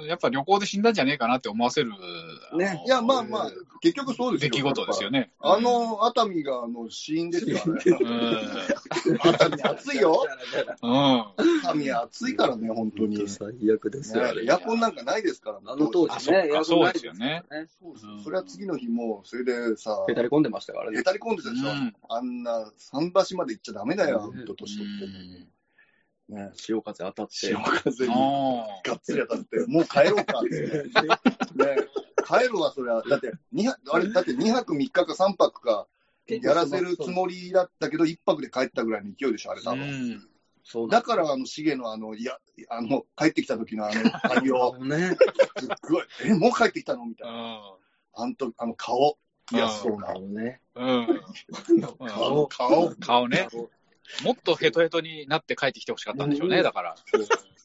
[0.07, 1.90] やっぱ旅行で死んだんじゃねえかなって思わせる、
[2.57, 5.20] ねいや、まあまあ、結局そうです出来事ですよね。
[5.20, 5.30] ね。
[5.40, 7.72] あの、熱海が、あの、死因ですよ、あれ。
[7.72, 9.18] うん。
[9.22, 10.26] 熱海暑いよ。
[10.82, 11.24] うん。
[11.36, 13.18] 熱海暑いからね、本当に。
[13.18, 17.45] ね最悪ですよ、あれエアコンなんかないですから、あの当あ時ね、そうですよね。
[18.22, 21.03] それは次の日も、それでさ、へたり込んでましたからねへ。
[21.03, 21.70] たり込んでたでしょ。
[21.70, 25.55] うんあんな、桟橋まで行っちゃダメだよ、うんほんと年取って。
[26.29, 27.35] ね、潮風当たって。
[27.35, 30.51] 潮風にあがっつり当たって、もう帰ろうかって。
[31.55, 31.89] ね、
[32.27, 33.03] 帰るわ、それは。
[33.07, 35.87] だって、二泊、あれ、だって2泊3日か3泊か、
[36.27, 39.87] やらせるつもりだったけど、1泊で帰ったぐらいの勢いでしょ、あれ多分。
[40.14, 40.29] ん。
[40.64, 42.39] そうだから、あの、シゲのあの、いや、
[42.70, 45.16] あの、帰ってきた時のあの、対応、 ね。
[45.59, 47.05] すっごい、え、もう帰ってきたの？
[47.05, 47.35] みたいな。
[47.35, 47.79] う
[48.16, 49.18] あんと、あの、顔。
[49.53, 50.11] いや、そうな。
[50.11, 50.62] あのね。
[50.75, 50.81] ん。
[50.81, 52.09] うん。
[52.09, 52.95] 顔、顔。
[52.97, 53.47] 顔ね。
[54.23, 56.97] もっとヘトヘトになって帰ってきてほしかったんでしょうね、だから。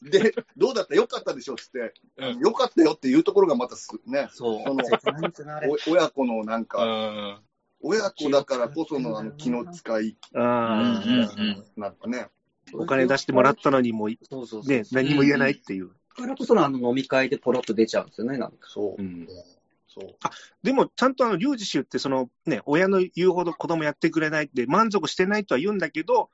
[0.02, 0.94] で、どうだった？
[0.94, 4.62] よかったでしょっつって、うんよかったよっていうところがまたす、ね、そう。
[4.66, 5.68] その切ないんですよね、あれ。
[5.68, 7.40] お親子のなんうか、ん。
[7.82, 12.28] 親子だからこそのあの気の使い、あうんうんなんかね。
[12.28, 12.30] あ、
[12.74, 14.82] お金出してもらったのにも、ね、そうそうそう。
[14.92, 15.90] 何も言えないっていう。
[16.16, 18.68] だからこそのあの飲み会でポロッと出ちゃうんですよね、なんか。
[18.68, 19.04] そうう。
[19.04, 19.26] ん
[19.92, 20.16] そう。
[20.62, 26.30] でも、ちゃんとあの、リュウジ氏って、そのね、親の言うほど子供やってくれないって、満足してないとは言うんだけど、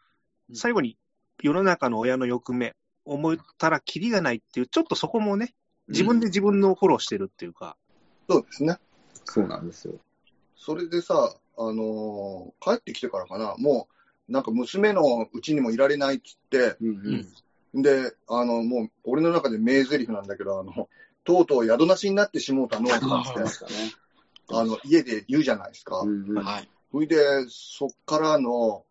[0.53, 0.99] 最後に
[1.43, 2.77] 世の中の親の欲目、
[3.07, 5.55] 思ったらキリがないっていう、ちょっとそこもね、
[5.89, 7.77] 自分で自分のフォローしてるっていうか、
[8.29, 8.77] そうですね。
[9.25, 9.95] そうなんですよ。
[10.57, 13.89] それでさ、あのー帰ってきてからかな、も
[14.29, 17.25] う、なんか娘のうちにもいられないっつって、うん
[17.75, 17.83] うん。
[17.83, 20.89] で、あの、もう、俺の中で名台詞なんだけど、あの、
[21.27, 23.21] とうとう宿なしになってしもうたの、つうん。
[23.21, 23.41] って。
[24.49, 26.01] あの、家で言うじゃないですか。
[26.01, 26.69] うんうんはい。
[26.93, 27.17] それで、
[27.49, 28.85] そっからの、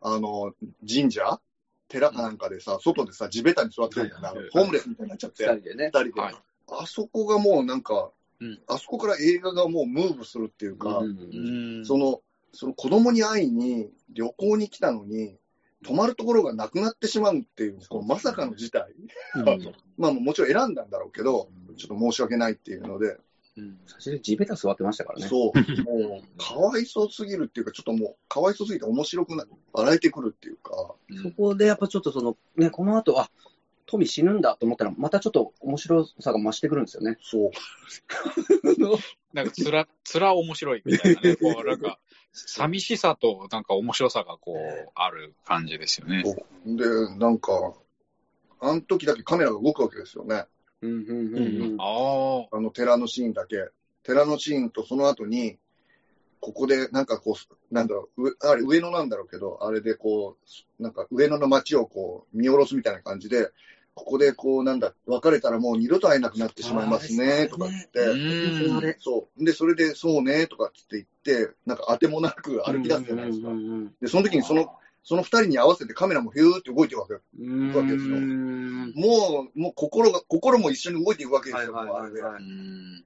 [0.00, 0.54] あの、
[0.88, 1.40] 神社？
[1.88, 5.90] 寺かなんかでさ、外でさ、地べたに座ってたんだよなはいはいホームレスみたいになっちゃって、二二人でね。
[5.90, 6.20] 人で。
[6.20, 6.34] はい
[6.68, 8.10] あそこがもうなんか、
[8.40, 11.86] うんあそこから映画がもうムーブするっていうか、うんうん。
[11.86, 12.22] その、
[12.52, 15.36] その子供に会いに旅行に来たのに、
[15.84, 18.92] 泊まるところがなくなってしまうっていう、このまさかの事態。
[19.34, 19.74] うん。
[19.98, 23.18] まあもちろん選んだんだろうけど、ちょっと申し訳ないっていうので、
[23.56, 23.78] うん。
[23.86, 25.28] 最初で地べた座ってましたからね。
[25.28, 33.30] そう、もう、かわいそうすぎるっていうか、ちょっともう、かわいそうすぎて面白くな、笑えてくるっていうか、そこでやっぱちょっとその、ね、この後、あ、
[33.92, 37.18] 富死ぬんだと思ったら、またちょっと面白さが増してくるんですよね。
[37.20, 37.50] そう。
[39.34, 41.36] なんかつら、つら面白いみたいなね。
[41.36, 41.98] こう、なんか、
[42.32, 46.24] 寂しさとなんか面白さがこう、ある感じですよね。
[46.64, 46.84] で、
[47.18, 47.74] なんか、
[48.60, 50.46] あの時だけカメラが動くわけですよね。
[50.80, 51.80] うんうんうんうん。
[51.80, 52.56] ああ。
[52.56, 53.68] あの寺のシーンだけ。
[54.04, 55.58] 寺のシーンとその後に、
[56.40, 60.36] ここでなんかこう、なんだろう、うあれ上野なんだろうけど、あれでこ
[60.78, 63.50] う、なんか上野の街をこう見下ろすみたいな感じで、
[63.94, 69.44] ここでこうなんだ、別れたらもう二度と会えなくなってしまいますね、とか言って、そう。
[69.44, 71.04] で、それでそうね、とかって言っ
[71.46, 73.52] て、なんか当てもなく歩き出すじゃないですかう。
[73.52, 74.72] んで、その時にその、
[75.04, 77.14] その二人に合わせてカメラもヒューって動いてるわけ。
[77.14, 77.20] わ
[77.84, 81.78] けですようんもう、もう心が、心も一緒に動いていくわけですよ。
[81.78, 83.04] あれうん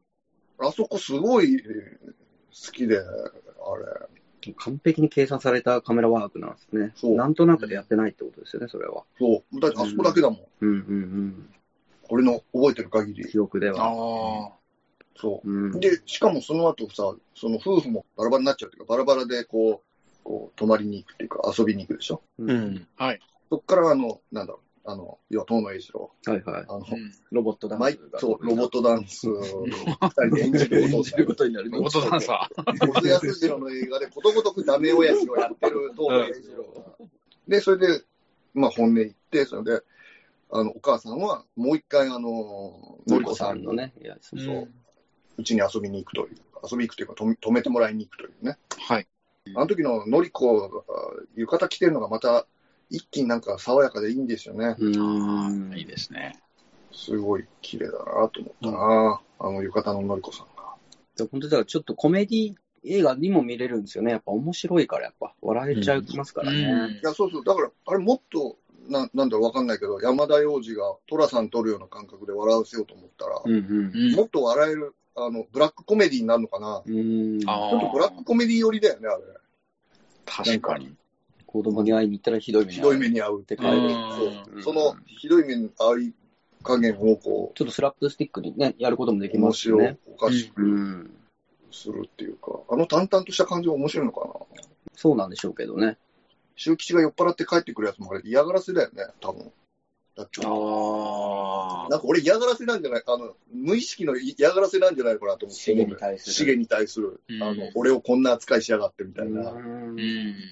[0.58, 3.04] あそこすごい好きで、あれ。
[4.54, 6.92] 完璧に計算されたカメラワークなんですね。
[6.94, 9.04] そうなんとなくでやってないってことですよね、それは。
[9.18, 9.60] そう。
[9.60, 10.40] だってあそこだけだもん。
[10.60, 11.50] うんうんうん。
[12.08, 13.28] 俺の覚えてる限り。
[13.28, 13.86] 記憶では。
[13.86, 14.52] ああ。
[15.16, 15.76] そうう。
[15.76, 15.80] ん。
[15.80, 19.86] で、しかもその後さ、その夫婦もバラバラになっちゃうっていうか、バラバラでこう、
[20.22, 22.22] こう、泊まりに行くっていうか、遊びに行くでしょ？
[22.38, 22.44] う。
[22.44, 22.86] うんん。
[22.96, 23.20] はい。
[23.48, 26.12] そっからあの、なんだろう、あの、要は、遠野栄一郎。
[26.26, 26.64] はいはい。
[26.68, 26.84] あの、うん
[27.32, 28.20] ロボットダンマイスが。
[28.20, 36.62] そう、ロボットダンスを二人で演じること演じることになるロボットダンサ小津安二郎の映画でことごとくダメ親父をやってる東野栄一郎
[36.98, 37.06] が。
[37.48, 38.04] で、それで、
[38.54, 39.82] まあ本音言って、それで、
[40.52, 44.04] あの、お母さんはもう一回、あの、のりこさんのね、のね。
[44.04, 44.42] いや、そうう。
[44.42, 44.74] ん
[45.38, 46.36] うちに遊びに行くという、
[46.70, 48.56] 遊びに行くというか、止め止めてもらいに行くというね。
[48.78, 49.06] はい。
[49.54, 50.82] あの時ののりこが
[51.34, 52.46] 浴衣着てるのがまた、
[52.90, 54.76] 一気になんか爽やかでいいんですよね。
[54.78, 56.40] うあんあ、いいですね。
[56.92, 60.74] すごい綺麗だなと思ったな、あの浴衣ののりこさんが。
[61.30, 64.12] 本当だからちょっとコメディ映画にも見れるんですよね。
[64.12, 66.58] やっぱ面白いから、やっぱ笑えちゃいますからね。
[66.58, 66.62] い
[67.02, 67.44] や、そうそう。
[67.44, 68.56] だから、あれもっと、
[68.88, 74.12] ななんだろうわかんないけど、山田洋次が寅さん撮るような感覚で笑わせようと思ったら、うんうん。
[74.14, 76.82] もっと笑える、あの、ブラックコメディになるのかな。
[76.86, 77.40] うん。
[77.46, 79.22] あちょっとブラックコメディ寄りだよね、あれ。
[80.24, 80.94] 確かに。
[81.46, 86.12] 子供に会いに行ったらひどい目にひどい目に遭うってって書いてそのひどい目に遭い
[86.66, 91.10] 加減をこちょっとスラップスティックにね、やることもできう、面ますよ白いね。、おかしくうん。
[91.70, 94.34] するっていうか、あの淡々とした感じが面白いのかな。
[94.94, 95.96] そうなんでしょうけどね。
[96.56, 99.52] 周吉が酔っ払って帰ってくるやつもあれ嫌がらせだよね、多分。
[100.16, 105.62] だってあなんか俺嫌がらせなんじゃないあの、無意識の嫌がらせなんじゃないかなと思って。
[105.62, 107.20] シゲに対するシゲに対する。
[107.28, 109.42] うんあの、俺をこんな扱いしやがってみたいな。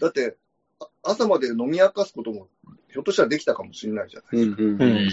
[0.00, 0.43] だって、あ
[1.04, 2.48] 朝まで飲み明かすことも、
[2.90, 5.08] ひょっとしたらできたかもしれないじゃないうんうんううんん。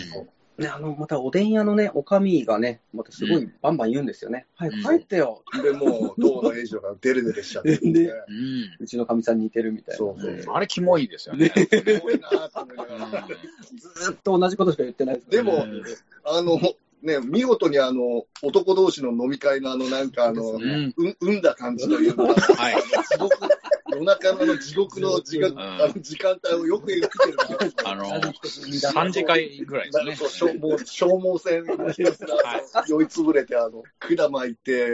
[0.57, 4.45] ね、あの、またおでん屋のね、おかみがね、またすごいバンバン言うんですよね。
[4.55, 5.43] 早く帰ってよ。
[5.63, 7.93] で、もう、どうのエイジがデレデレしちゃって、 ね。
[7.93, 8.77] でうん。
[8.79, 9.97] うちのかみさんに似てるみたいな。
[9.97, 11.49] そうそうあれ、キモいですよね。
[11.49, 13.27] すごいなと思いながら。
[13.75, 15.83] ずーっと同じことしか言ってないですでもうん、
[16.25, 16.59] あの、
[17.01, 21.07] ね、見事にあの、男同士の飲み会のあの、なんかあの、そうですうん。
[21.07, 22.35] うん、うんだ感じというか、はい。
[22.35, 23.60] 地獄、夜
[24.03, 24.99] 中のあの地獄。
[24.99, 25.59] の時間、うん。
[25.59, 27.91] あの時間帯をよく描いてるな。
[27.91, 30.15] あの、3次会ぐらいですね。
[30.15, 34.85] そう消耗消耗戦のひたすら酔いつぶれて、あの、管巻いて、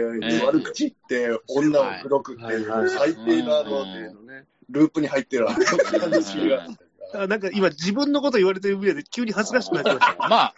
[0.44, 2.90] 悪口言って、女を口説くっていう、はい。
[2.90, 4.46] 最低なあの、うん。
[4.70, 5.58] ループに入ってるあの
[5.98, 6.66] 感じが。
[7.14, 10.16] あなんか今自分のこと言われてる上で急に恥ずかしくなってました。
[10.28, 10.54] まあ、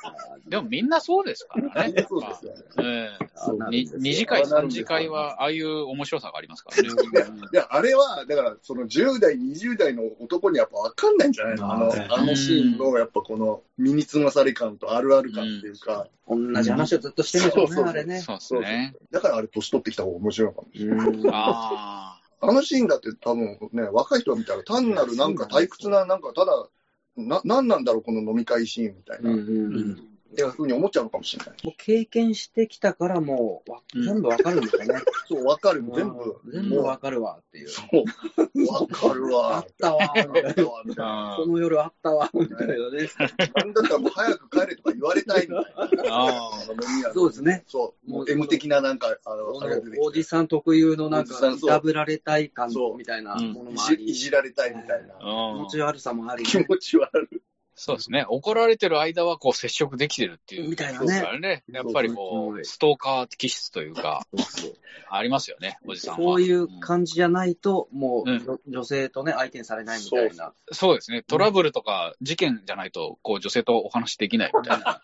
[0.48, 2.06] でもみんなそうですからね。
[2.08, 2.64] そうですよね。
[2.78, 6.88] ええそうなんにですよ二次会、三次会は、ああいう面白さがありますからね。
[7.52, 11.72] いや、あれは、だから、その10代、20代の男にやっぱ分かんないんじゃないの？
[11.72, 18.20] あの、うんあのシーンの、やっぱこの、身につまされ感とあるある感っていうか、同じ話をずっとしてるんでしょうね、あれね。
[18.20, 18.94] そうですね。
[19.10, 21.08] だからあれ年取ってきた方が面白いのかもしれない。
[21.08, 26.68] うんああのシーンだって多分ね、若い人が見たら単なるなんか退屈な、なんかただ、
[27.16, 30.09] な、なんなんだろう、この飲み会シーンみたいな、うんうんうん。
[30.34, 31.56] ていうふうに思っちゃうのかもしれない。
[31.64, 35.00] もう経験してきたからもうわ、うん全部わかるんですよね。
[35.28, 36.36] そう、わかる、全部。
[36.52, 37.68] 全部わかるわっていう。
[37.68, 40.54] そう、わかるあわあったわみたい
[40.96, 43.08] なあこの夜あったわ、みたいなね。
[43.54, 46.14] なんだったらもう早く帰れとか言われたいみたいな。
[46.14, 47.64] ああそうですね。
[47.66, 55.14] そう、もう M 的ななんか、あの、あれおじさん特有のなんかいたぶられたい感みたいなうんものもあり、いじられたいみたいな。
[55.14, 55.54] あ。
[55.56, 57.40] 気持ち悪さもあり、気持ち悪い。
[57.82, 58.26] そうですね。
[58.28, 60.68] 怒られてる間は、こう、接触できてるっていう。
[60.68, 61.38] みたいなね。
[61.40, 61.64] ね。
[61.72, 64.20] やっぱりこう、ストーカー気質というか、
[65.08, 66.16] ありますよね、おじさんは。
[66.18, 70.52] そういう感じじゃないと、もう、うん女女性とね、相手にされないみたいな。
[70.72, 71.22] そうですね。
[71.22, 75.00] トラブルとか事件じゃないと、こう、女性とお話できないみたいな、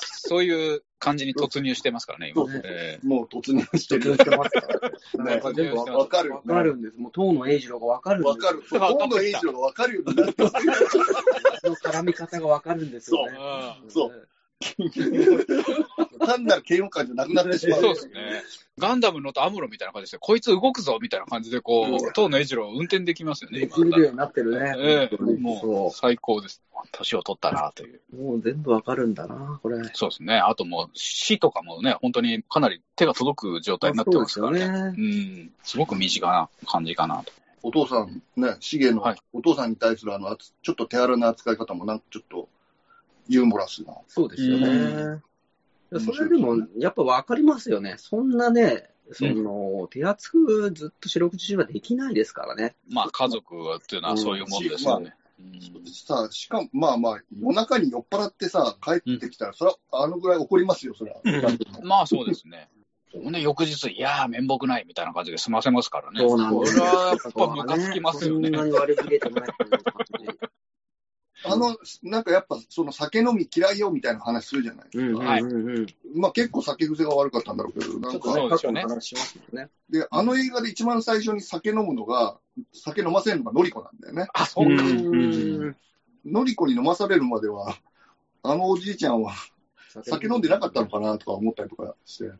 [0.00, 2.44] そういう感じに突入してますからね、今。
[2.44, 4.14] そうそうえもう突入して突入る。
[4.16, 5.24] してますから。
[5.24, 6.98] ねなんか全部わわかるわかるんです。
[6.98, 8.28] もう、東野栄二郎がわかるんです。
[8.30, 8.62] わかる。
[8.68, 10.42] そう河野栄一郎がわかるようになって。
[11.68, 13.38] の絡み方がわかるんですよね。
[13.82, 14.28] うんそう
[16.26, 17.80] 単なる嫌悪感じゃなくなってしまう。
[17.80, 18.42] そうですね。
[18.76, 20.18] ガンダムのとアムロみたいな感じですよ。
[20.20, 24.74] こいつ動くぞみたいな感じで、こう、東野栄二郎運転できますよね、で今きるようになってるね。
[24.78, 26.62] ええ本当にもう最高です。
[26.92, 28.00] 年を取ったなという。
[28.16, 29.78] もう全部わかるんだな、これ。
[29.94, 30.38] そうですね。
[30.38, 34.60] あともう死とかもね、本当にかなり手が届く状態になってますからね。
[34.60, 35.52] そうねうん。
[35.62, 37.32] すごく身近な感じかなと。
[37.62, 42.48] お父さん、ね、シゲのはいお父さんに対するあの、ちょっと手荒な扱い方もなんかちょっと
[43.28, 43.94] ユーモラスな。
[44.06, 45.20] そうですよね。
[46.00, 47.96] それでも、やっぱわかりますよね。
[47.98, 52.74] そんなね、その、手厚くずっと四六時中はできないですからね。
[52.90, 55.14] まあ、家族っていうのはそういうもんですよね。
[55.14, 55.18] うん
[55.86, 61.20] さあ、しかも、まあまあ、夜中に酔っ払ってさ、帰ってきたら、それはあのぐらい怒りますよ、それは。
[61.84, 62.68] まあ、そうですね。
[63.12, 66.20] ほんで、翌日、いやー、面目ないみたいな感じで済ませますからね。
[66.28, 68.56] そうなんですこれはやっぱムカつきますよねそん。
[68.56, 70.57] なに割り切れてないっていう感じ。
[71.44, 74.86] あの、なんかやっぱ、その酒飲み嫌いよみたいな話するじゃない。
[74.92, 75.86] うんうんうんうん。
[75.86, 79.68] ちまあ結構酒癖が悪かったんだろうけど、なんょっとか、ね、過去の話しますよね。
[79.88, 82.38] で、あの映画で一番最初に酒飲むのが、
[82.72, 84.26] 酒飲ませるのがノリコなんだよね。
[84.34, 84.82] あ、そうか。
[84.82, 85.76] うん
[86.24, 87.76] ノリコに飲まされるまでは、
[88.42, 89.32] あのおじいちゃんは
[90.04, 92.32] 酒飲んでなかったのかなとか思ったりとかして、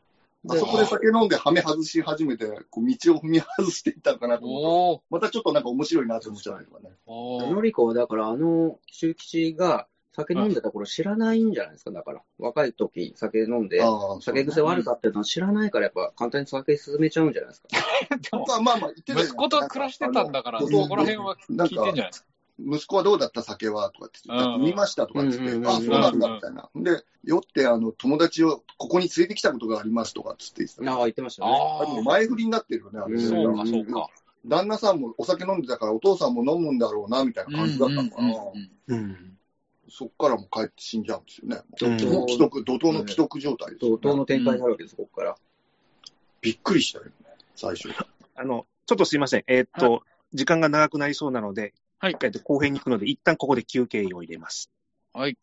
[0.49, 6.91] あそこで酒飲んでハメ外し始めて、こう道を踏み外していったのかなと思うと、おーまたちょっとなんか面白いなって思っちゃうとかね。
[7.07, 12.23] のりこはだから、あの、周吉が酒飲んでた頃知らないんじゃないですか、だから。
[12.39, 13.83] 若い時酒飲んで、
[14.21, 17.69] 酒癖悪かったのは知らないから、やっぱ簡単に酒進めちゃうんじゃないですか。
[18.17, 22.29] でもまあまあまあ言ってたじゃない息子と暮らしてたんだから、あそのこら辺は聞いてんじゃないですか。
[22.59, 23.43] 息子はどうだった？
[23.43, 25.07] 酒はとかって言って、うん見ました？
[25.07, 26.69] とかって言って、うんうんうんあ、そうなんだみたいな。
[26.75, 31.53] で、酔ってあの友達をここに連れてきたことがありますとかって言ってああ、言ってましたね。
[31.53, 34.09] ああれも前振りになってるよね、あれうんそうか、そうか。
[34.47, 38.35] 旦那さんもお酒飲んでたからお父さんも飲むんだろうな、みたいな感じだったのかな。
[38.89, 39.39] うん。
[39.91, 41.61] そっからもう帰って死んじゃうんですよね。
[41.81, 45.37] うんもう既得、怒涛の既得状態ですよね、怒涛の展開になるわけです、ここから。
[46.41, 47.13] びっくりしたよね、
[47.57, 47.89] 最初。
[48.37, 49.45] あの、ちょっとすいません。
[49.47, 50.03] えーっと、
[50.35, 54.71] 時間が長くなりそうなので、はいえっと後編に行くので、一旦ここで休憩を入れます。
[55.13, 55.37] はい。